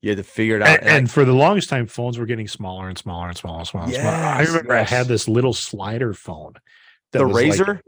[0.00, 0.78] you had to figure it out.
[0.80, 3.68] And, And for the longest time, phones were getting smaller and smaller and smaller and
[3.68, 3.84] smaller.
[3.86, 4.08] and smaller.
[4.16, 6.54] I Yes, remember I had this little slider phone.
[7.12, 7.80] that the was like- Razr.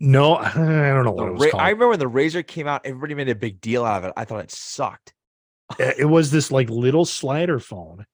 [0.00, 1.62] No, I don't know the what it was called.
[1.62, 4.12] I remember when the Razr came out, everybody made a big deal out of it.
[4.16, 5.14] I thought it sucked.
[5.78, 8.04] it was this like little slider phone.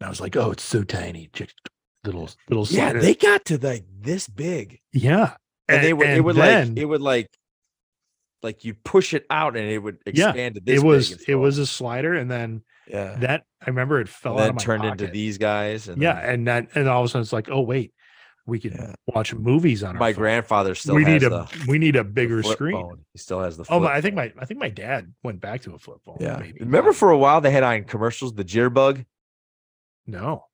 [0.00, 1.30] And I was like, oh, it's so tiny.
[1.32, 1.54] Just
[2.04, 5.34] little little Yeah, they got to like this big, yeah.
[5.68, 7.28] and, they would it would then like it would like
[8.42, 10.80] like you push it out and it would Yeah, expand to this.
[10.80, 13.16] it was and it was a slider, and then yeah.
[13.20, 15.88] that I remember it fell and out then of my turned into these guys.
[15.88, 17.92] And Yeah, then and that and all of a sudden it's like, oh wait,
[18.46, 18.92] we can Yeah.
[19.06, 20.20] watch movies on my phone.
[20.20, 22.72] grandfather still we has need a the, we need a bigger screen.
[22.74, 23.04] phone.
[23.12, 23.64] He still has the.
[23.70, 24.32] Oh, flip I think phone.
[24.36, 26.18] my I think my dad went back to a flip phone.
[26.20, 26.36] yeah.
[26.38, 26.58] maybe.
[26.60, 29.04] Remember for a while they had on commercials the jitterbug.
[30.06, 30.44] no.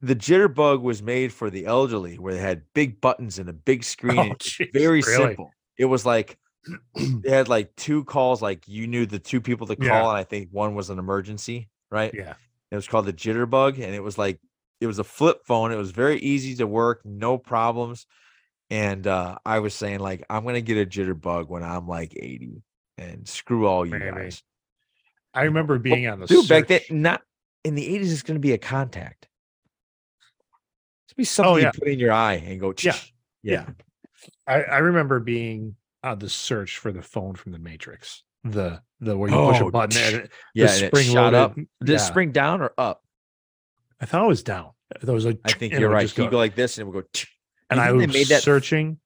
[0.00, 3.82] The jitterbug was made for the elderly, where they had big buttons and a big
[3.82, 4.16] screen.
[4.18, 5.16] Oh, and it's jeez, very really?
[5.16, 5.50] simple.
[5.76, 6.38] It was like
[6.94, 10.08] they had like two calls, like you knew the two people to call, Yeah.
[10.08, 12.14] and I think one was an emergency, right?
[12.14, 12.34] Yeah.
[12.70, 14.38] It was called the Jitterbug, and it was like
[14.80, 15.72] it was a flip phone.
[15.72, 18.06] It was very easy to work, no problems.
[18.70, 22.62] And uh, I was saying like I'm gonna get a Jitterbug when I'm like 80,
[22.98, 24.10] and screw all you Maybe.
[24.10, 24.42] guys.
[25.34, 27.22] I remember being on the Dude, back then, not
[27.64, 29.28] in the 80s, it's gonna be a contact.
[31.06, 31.70] It's gonna be something Oh, yeah.
[31.74, 32.74] you put in your eye and go.
[32.82, 32.96] Yeah.
[33.42, 33.66] yeah.
[34.46, 38.22] I, I remember being on the search for the phone from the Matrix.
[38.44, 41.06] The the where you push a Oh, button and it, Yeah, the and it spring
[41.12, 41.54] shot up.
[41.54, 41.96] Did yeah.
[41.98, 43.02] spring down or up?
[44.00, 44.70] I thought it was down.
[45.02, 46.02] There was like I think you're right.
[46.02, 47.08] just You go- go like this, and it would go.
[47.70, 48.98] and I was made that searching.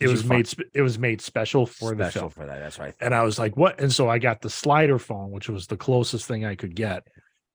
[0.00, 2.30] It was made sp- it was made special for the special film.
[2.30, 2.58] for that.
[2.58, 2.94] That's right.
[3.00, 3.80] And I was like, what?
[3.80, 7.06] And so I got the slider phone, which was the closest thing I could get.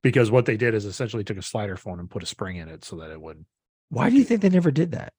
[0.02, 2.68] Because what they did is essentially took a slider phone and put a spring in
[2.70, 3.44] it so that it would
[3.90, 5.12] Why do you think they never did that?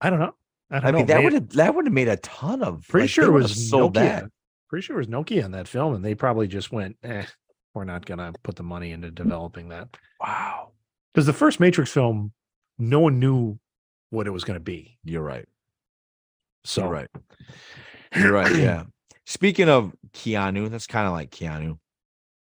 [0.00, 0.34] I don't know.
[0.70, 0.96] I don't I know.
[0.98, 2.86] mean, that May- would have that would have made a ton of.
[2.88, 4.00] pretty like, sure it was sold Nokia.
[4.00, 4.24] that.
[4.68, 7.24] Pretty sure it was Nokia in that film, and they probably just went, eh,
[7.74, 9.96] we're not gonna put the money into developing that.
[10.20, 10.72] Wow,
[11.14, 12.32] Because the first Matrix film,
[12.78, 13.58] no one knew
[14.10, 14.98] what it was gonna be.
[15.04, 15.46] you're right.
[16.64, 17.08] So You're right.
[18.16, 18.54] You're right.
[18.56, 18.84] Yeah.
[19.26, 21.78] Speaking of Keanu, that's kind of like Keanu.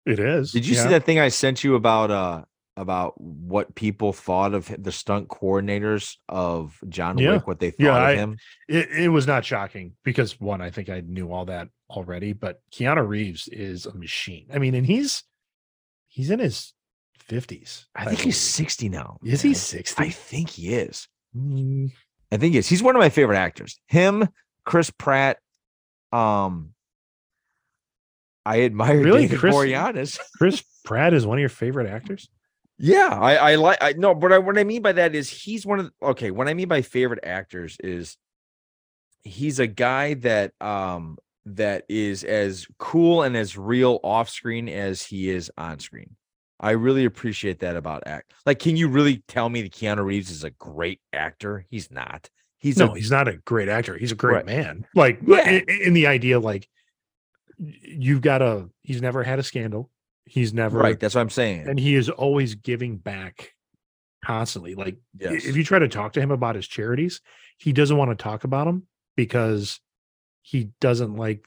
[0.07, 0.53] it is.
[0.53, 0.83] Did you yeah.
[0.83, 2.45] see that thing I sent you about uh
[2.77, 7.33] about what people thought of the stunt coordinators of John Yeah.
[7.33, 8.39] Wick, what they thought Yeah, of I- him.
[8.69, 12.61] It, it was not shocking because one, I think I knew all that already, but
[12.73, 14.47] Keanu Reeves is a machine.
[14.53, 15.23] I mean, and he's
[16.09, 16.73] he's in his
[17.31, 17.87] fifties.
[17.95, 19.19] I think he's 60 now.
[19.25, 20.03] Is he 60?
[20.03, 21.09] I think he is.
[21.37, 21.93] Mm,
[22.33, 22.69] I think he is.
[22.69, 23.79] He's one of my favorite actors.
[23.87, 24.29] Him,
[24.65, 25.39] Chris Pratt.
[26.13, 26.75] Um,
[28.45, 29.23] I admire Really?
[29.23, 30.19] David Chris- Boreanaz.
[30.39, 32.29] Chris Pratt is one of your favorite actors.
[32.79, 35.67] Yeah, I I like I no, but I, what I mean by that is he's
[35.67, 36.31] one of the, okay.
[36.31, 38.17] What I mean by favorite actors is
[39.23, 45.03] he's a guy that um that is as cool and as real off screen as
[45.03, 46.17] he is on screen.
[46.63, 48.35] I really appreciate that about act.
[48.45, 51.65] Like, can you really tell me that Keanu Reeves is a great actor?
[51.71, 52.29] He's not.
[52.59, 53.97] He's no, a he's not a great actor.
[53.97, 54.47] He's a great Right.
[54.47, 54.87] man.
[54.95, 55.49] Like Yeah.
[55.49, 56.69] in, in the idea, like
[57.59, 58.69] you've got a.
[58.83, 59.91] He's never had a scandal.
[60.27, 61.01] He's never right.
[61.01, 61.67] That's what I'm saying.
[61.69, 63.55] and he is always giving back
[64.25, 64.75] constantly.
[64.75, 65.45] Like yes.
[65.47, 67.21] if you try to talk to him about his charities,
[67.59, 68.87] he doesn't want to talk about them
[69.17, 69.81] because
[70.43, 71.47] he doesn't like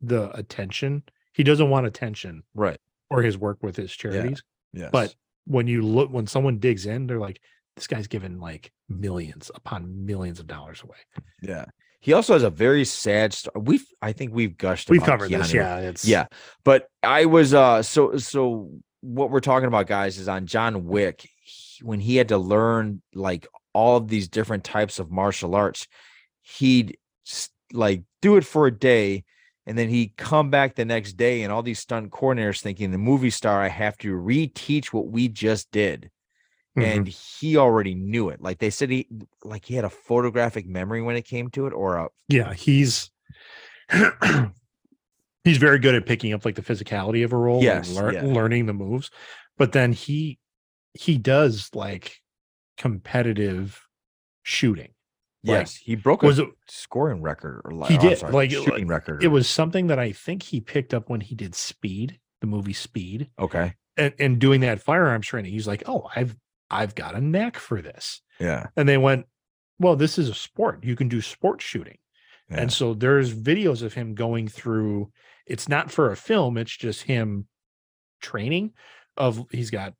[0.00, 1.04] the attention.
[1.32, 2.78] He doesn't want attention right.
[3.12, 4.42] For his work with his charities.
[4.72, 4.90] Yes.
[4.92, 5.14] But
[5.46, 7.40] when you look, when someone digs in, they're like,
[7.76, 10.96] this guy's given like millions upon millions of dollars away.
[11.42, 11.64] yeah,
[12.00, 13.60] he also has a very sad story.
[13.60, 14.90] We've I think we've gushed.
[14.90, 15.50] We've covered this.
[15.50, 15.76] Keanu Yeah.
[15.78, 16.26] It's, Yeah,
[16.64, 21.28] but I was uh so so what we're talking about guys is on John Wick
[21.42, 25.88] he- when he had to learn like all of these different types of martial arts
[26.42, 26.96] he'd
[27.72, 29.24] like do it for a day
[29.66, 32.98] and then he'd come back the next day and all these stunt coordinators thinking the
[32.98, 36.10] movie star I have to reteach what we just did
[36.76, 36.84] Mhm.
[36.84, 39.06] and he already knew it like they said he
[39.44, 43.10] like he had a photographic memory when it came to it or a yeah, he's
[45.44, 48.12] he's very good at picking up like the physicality of a role Yes, and lear-
[48.14, 48.24] yeah.
[48.24, 49.10] learning the moves.
[49.58, 50.38] But then he
[50.94, 52.16] he does like
[52.78, 53.80] competitive
[54.42, 54.92] shooting.
[55.44, 58.50] Like, yes he broke a it scoring record or like He oh, did, sorry, like,
[58.50, 62.18] shooting record it was something that I think he picked up when he did Speed,
[62.40, 65.52] the movie Speed, okay and, and doing that firearms training.
[65.52, 66.36] He's like, "Oh, I've
[66.70, 69.26] I've got a knack for this." yeah And they went,
[69.78, 70.84] "Well, this is a sport.
[70.84, 71.98] You can do sports shooting."
[72.50, 72.60] Yeah.
[72.60, 75.10] And so there's videos of him going through.
[75.46, 76.56] It's not for a film.
[76.56, 77.46] It's just him
[78.20, 78.72] training.
[79.16, 79.94] Of he's got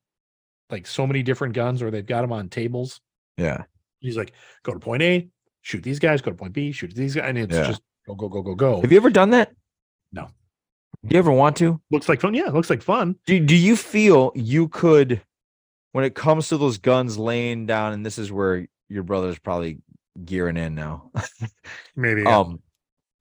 [0.70, 3.01] like so many different guns, or they've got them on tables.
[3.36, 3.64] yeah
[4.03, 4.32] He's like,
[4.64, 5.28] go to point A,
[5.62, 6.20] shoot these guys.
[6.20, 7.66] Go to point B, shoot these guys, and it's Yeah.
[7.68, 8.80] just go go go go go.
[8.82, 9.53] have you ever done that
[10.12, 10.28] No.
[11.07, 12.34] do you ever want to looks like fun.
[12.34, 13.16] Yeah, looks like fun.
[13.26, 15.22] do, do you feel you could
[15.92, 19.78] when it comes to those guns laying down and this is where your brother's probably
[20.24, 21.11] gearing in now
[21.96, 22.26] Maybe.
[22.26, 22.61] um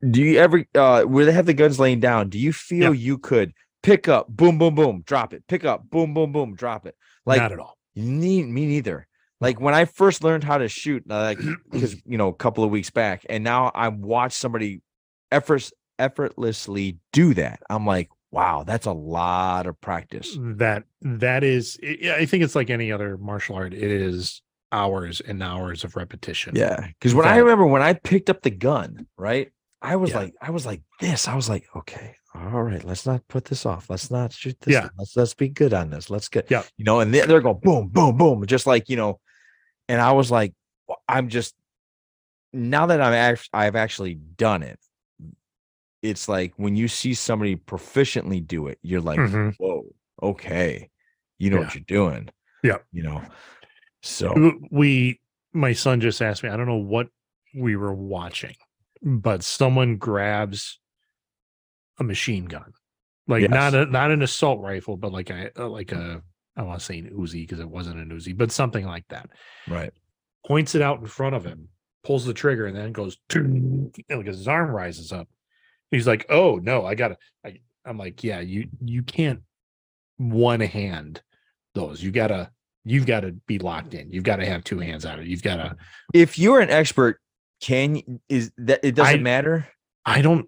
[0.09, 3.17] do you ever uh where they have the guns laying down do you feel you
[3.19, 3.53] could
[3.83, 7.39] pick up boom boom boom drop it pick up boom boom boom drop it like
[7.39, 7.77] not at all.
[7.95, 9.07] Me, me neither.
[9.41, 11.39] Like when I first learned how to shoot, uh, like
[11.71, 14.81] because you know a couple of weeks back, and now I watch somebody
[15.31, 17.61] efforts effortlessly do that.
[17.69, 20.37] I'm like, wow, that's a lot of practice.
[20.39, 21.79] That that is.
[21.83, 23.73] I I think it's like any other martial art.
[23.73, 26.55] It is hours and hours of repetition.
[26.55, 30.17] Yeah, because when I remember when I picked up the gun, right, I was Yeah.
[30.19, 31.27] like, I was like this.
[31.27, 33.89] I was like, okay, all right, let's not put this off.
[33.89, 34.73] Let's not shoot this.
[34.73, 34.89] Yeah.
[34.97, 36.09] Let's let's be good on this.
[36.09, 36.63] Let's get Yeah.
[36.77, 39.19] you know, and they- they're going boom, boom, boom, just like you know,
[39.91, 40.53] and I was like,
[41.07, 41.53] I'm just
[42.53, 44.79] now that I'm act- I've actually done it.
[46.01, 49.55] It's like when you see somebody proficiently do it, you're like, Mhm.
[49.57, 49.83] whoa,
[50.23, 50.89] okay,
[51.37, 52.29] you know what you're doing.
[52.63, 52.77] Yeah.
[52.91, 53.21] you know.
[54.01, 55.19] So we
[55.53, 57.07] my son just asked me i don't know what
[57.53, 58.55] we were watching
[59.01, 60.79] but someone grabs
[61.99, 62.71] a machine gun
[63.27, 66.21] like not a not an assault rifle but like a uh, like a
[66.61, 69.29] i want to say an uzi because it wasn't an uzi but something like that.
[69.67, 69.93] Right,
[70.45, 71.67] points it out in front of him
[72.03, 75.27] pulls the trigger and then goes and like his arm rises up.
[75.91, 79.41] He's like oh no i gotta I, i'm like yeah you you can't
[80.17, 81.21] one hand
[81.73, 82.01] those.
[82.03, 82.51] You gotta
[82.83, 84.11] you've got to be locked in.
[84.11, 85.27] You've got to have two hands of it.
[85.27, 85.75] You've got to
[86.13, 87.19] if you're an expert,
[87.61, 89.67] can is that it doesn't I- matter?
[90.03, 90.47] i don't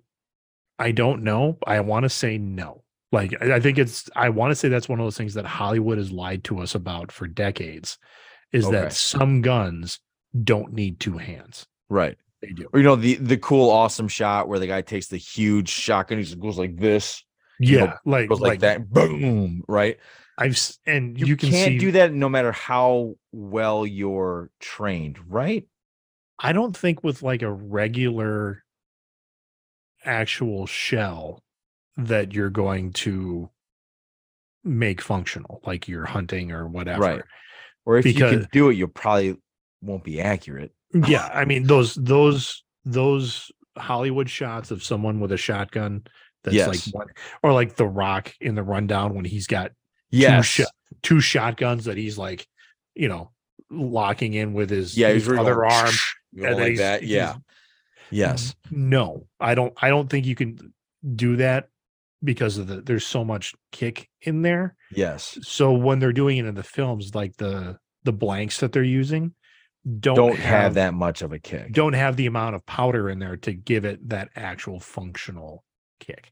[0.79, 1.57] i don't know.
[1.65, 2.82] I want to say no
[3.13, 5.99] like i think it's i want to say that's one of those things that hollywood
[5.99, 7.99] has lied to us about for decades
[8.53, 8.69] is Okay.
[8.69, 9.99] that some guns
[10.43, 12.17] don't need two hands Right.
[12.41, 15.17] they do Or you know the the cool awesome shot where the guy takes the
[15.17, 17.23] huge shotgun, he just goes like this,
[17.67, 19.97] you know, yeah like goes like, that, boom, right?
[20.37, 25.19] i've and You, you, can can't see do that no matter how well you're trained,
[25.31, 25.67] right?
[26.37, 28.63] I don't think with like a regular
[30.05, 31.42] actual shell
[31.97, 33.49] that you're going to
[34.63, 37.01] make functional, like you're hunting or whatever.
[37.01, 37.21] Right.
[37.85, 39.37] Or if you can do it, you probably
[39.81, 40.73] won't be accurate.
[40.93, 46.03] Yeah, I mean those those those Hollywood shots of someone with a shotgun
[46.43, 46.67] that's Yes.
[46.67, 47.07] like one
[47.41, 49.71] or like the rock in the rundown when he's got
[50.11, 50.55] Yes.
[50.55, 50.71] two, shot,
[51.01, 52.47] two shotguns that he's like,
[52.93, 53.31] you know,
[53.71, 55.93] locking in with his, yeah, his other going, arm.
[56.41, 57.03] and like that.
[57.03, 57.35] Yeah.
[58.11, 58.55] Yes.
[58.69, 60.73] No, I don't I don't think you can
[61.15, 61.67] do that
[62.23, 64.75] because of the there's so much kick in there.
[64.91, 65.37] Yes.
[65.41, 69.33] So when they're doing it in the films, like the the blanks that they're using
[69.99, 71.73] don't, Don't, have, that much of a kick.
[71.73, 75.63] don't have the amount of powder in there to give it that actual functional
[75.99, 76.31] kick.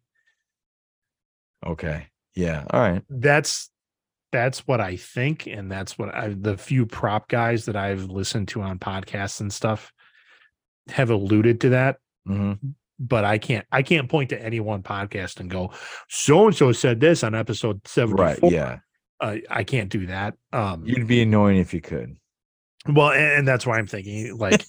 [1.66, 2.08] Okay.
[2.34, 2.64] Yeah.
[2.70, 3.04] All right.
[3.10, 3.70] That's
[4.32, 8.48] that's what I think, and that's what I the few prop guys that I've listened
[8.50, 9.92] to on podcasts and stuff
[10.88, 11.98] have alluded to that.
[12.26, 12.54] hmm
[13.04, 15.72] But I can't I can't point to any one podcast and go,
[16.08, 18.24] so and so said this on episode 74.
[18.26, 18.40] Right.
[18.44, 18.78] Yeah.
[19.20, 20.36] Uh, I can't do that.
[20.54, 22.16] Um You'd be annoying if you could.
[22.88, 24.64] well, and, and that's why I'm thinking like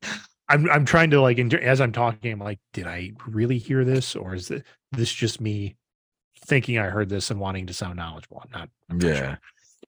[0.50, 4.14] I'm I'm trying to like as I'm talking, I'm like, did I really hear this,
[4.14, 4.52] or is
[4.92, 5.76] this just me
[6.46, 8.42] thinking I heard this and wanting to sound knowledgeable?
[8.44, 8.68] I'm not.
[8.90, 9.14] I'm not Yeah.
[9.18, 9.38] sure.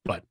[0.04, 0.24] But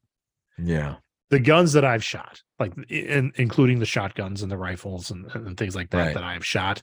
[0.57, 0.95] Yeah.
[1.29, 5.55] the guns that I've shot, like in, including the shotguns and the rifles and, and
[5.57, 6.13] things like that Right.
[6.15, 6.81] that I've shot,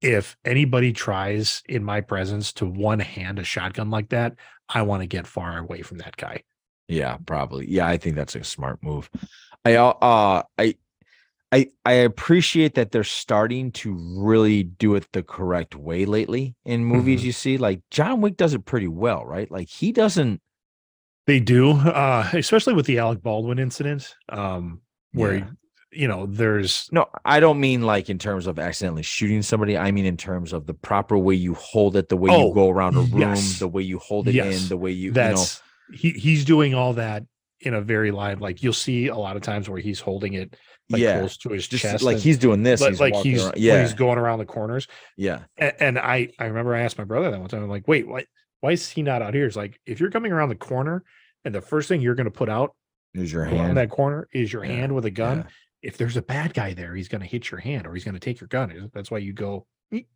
[0.00, 4.34] if anybody tries in my presence to one hand a shotgun like that,
[4.68, 6.42] I want to get far away from that guy.
[6.88, 7.68] Yeah, probably.
[7.70, 9.10] Yeah, I think that's a smart move.
[9.64, 10.74] I uh I
[11.50, 16.84] I I appreciate that they're starting to really do it the correct way lately in
[16.84, 17.24] movies Mhm.
[17.24, 17.58] you see.
[17.58, 19.50] Like John Wick does it pretty well, right?
[19.50, 20.40] Like he doesn't
[21.26, 24.80] They do, uh, especially with the Alec Baldwin incident, um,
[25.12, 25.50] where Yeah.
[25.92, 29.76] You know there's No, I don't mean like in terms of accidentally shooting somebody.
[29.76, 32.54] I mean in terms of the proper way you hold it, the way Oh, you
[32.54, 33.58] go around a room, yes.
[33.58, 34.62] the way you hold it Yes.
[34.64, 35.62] in, the way you, that's
[35.92, 37.24] he he's doing all that
[37.60, 40.54] in a very live like you'll see a lot of times where he's holding it
[40.90, 43.14] like yeah, close to his just chest like and- he's doing this, like he's like
[43.16, 44.86] he's yeah, he's going around the corners
[45.16, 47.88] yeah, and, and i i remember i asked my brother that one time i'm like
[47.88, 48.24] wait why
[48.60, 51.02] why is he not out here it's like if you're coming around the corner
[51.44, 52.74] and the first thing you're going to put out
[53.14, 53.76] is your hand.
[53.76, 55.44] that corner is your Yeah, hand with a gun yeah.
[55.82, 58.14] If there's a bad guy there he's going to hit your hand or he's going
[58.14, 59.66] to take your gun that's why you go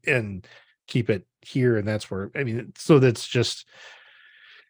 [0.06, 0.46] and
[0.86, 3.66] keep it here and that's where i mean so that's just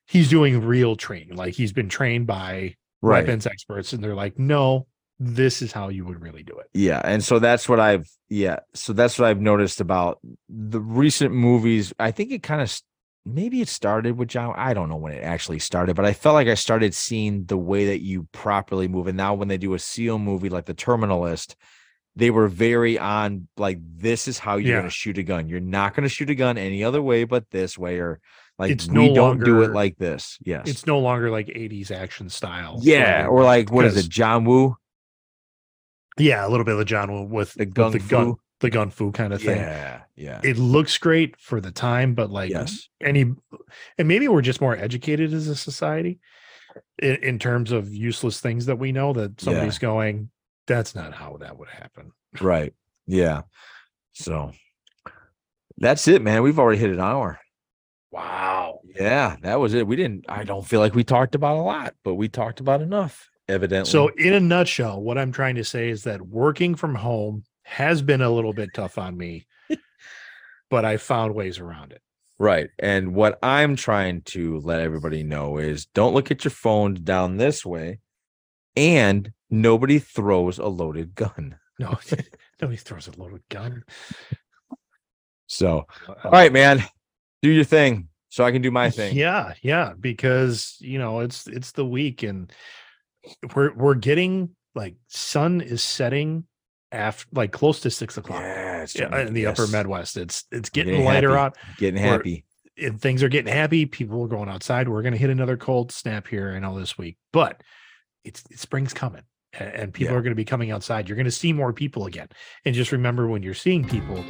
[0.07, 3.25] he's doing real training like he's been trained by right.
[3.25, 4.87] weapons experts and they're like no
[5.25, 8.61] this is how you would really do it Yeah, and so that's what I've yeah,
[8.75, 10.19] so that's what I've noticed about
[10.49, 11.93] the recent movies.
[11.99, 12.81] I think it kind of
[13.25, 14.55] maybe it started with John.
[14.57, 17.57] I don't know when it actually started, but I felt like I started seeing the
[17.57, 19.07] way that you properly move.
[19.07, 21.57] And now when they do a SEAL movie like The Terminal List,
[22.17, 24.81] they were very on like this is how you're Yeah.
[24.81, 25.49] going to shoot a gun.
[25.49, 28.21] You're not going to shoot a gun any other way but this way, or
[28.59, 30.37] like It's we no don't do it like this.
[30.45, 34.45] Yes, it's no longer like 80s action style yeah, or like what is it, John
[34.45, 34.77] Woo?
[36.19, 38.35] yeah a little bit of john Woo with The with the gun?
[38.63, 42.31] The gun fu kind of thing Yeah, yeah, it looks great for the time but
[42.31, 43.23] like yes, any
[43.99, 46.19] and maybe we're just more educated as a society
[46.99, 50.31] in, in terms of useless things that we know that somebody's going
[50.67, 52.73] that's not how that would happen Right.
[53.07, 53.43] Yeah.
[54.15, 54.53] So
[55.77, 56.43] that's it, man.
[56.43, 57.39] We've already hit an hour.
[58.11, 59.87] wow Yeah, that was it.
[59.87, 62.81] We didn't, I don't feel like we talked about a lot, but we talked about
[62.81, 63.91] enough, evidently.
[63.91, 67.43] so in a nutshell what i'm trying to say is that working from home
[67.73, 69.47] has been a little bit tough on me
[70.71, 72.03] but i found ways around it
[72.39, 72.71] right.
[72.79, 77.37] And what I'm trying to let everybody know is don't look at your phone down
[77.37, 78.01] this way
[78.77, 81.57] and nobody throws a loaded gun.
[81.79, 81.99] no
[82.61, 83.85] nobody throws a loaded gun
[85.47, 85.87] So,
[86.25, 86.83] all right, man,
[87.43, 89.17] do your thing so I can do my thing.
[89.17, 92.51] Yeah, yeah, because you know it's it's the week and
[93.55, 96.45] we're we're getting like sun is setting
[96.93, 99.67] after like close to six o'clock Yeah, yeah, in the upper.
[99.67, 100.17] Midwest.
[100.17, 101.39] It's it's I'm getting lighter happy.
[101.41, 101.77] out.
[101.79, 102.45] Getting happy.
[102.79, 103.87] And things are getting happy.
[103.87, 104.89] People are going outside.
[104.89, 107.63] We're gonna hit another cold snap here and all this week, but
[108.25, 109.23] it's it, spring's coming.
[109.59, 110.19] And people Yeah.
[110.19, 111.11] are going to be coming outside.
[111.11, 112.29] You're going to see more people again.
[112.65, 114.25] And just remember when you're seeing people,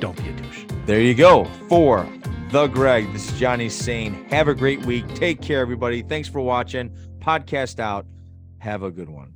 [0.00, 0.64] don't be a douche.
[0.84, 1.46] There you go.
[1.70, 2.06] For
[2.50, 5.06] the Greg, this is Johnny saying, have a great week.
[5.14, 6.02] Take care, everybody.
[6.02, 6.94] Thanks for watching.
[7.20, 8.04] Podcast out.
[8.58, 9.35] Have a good one.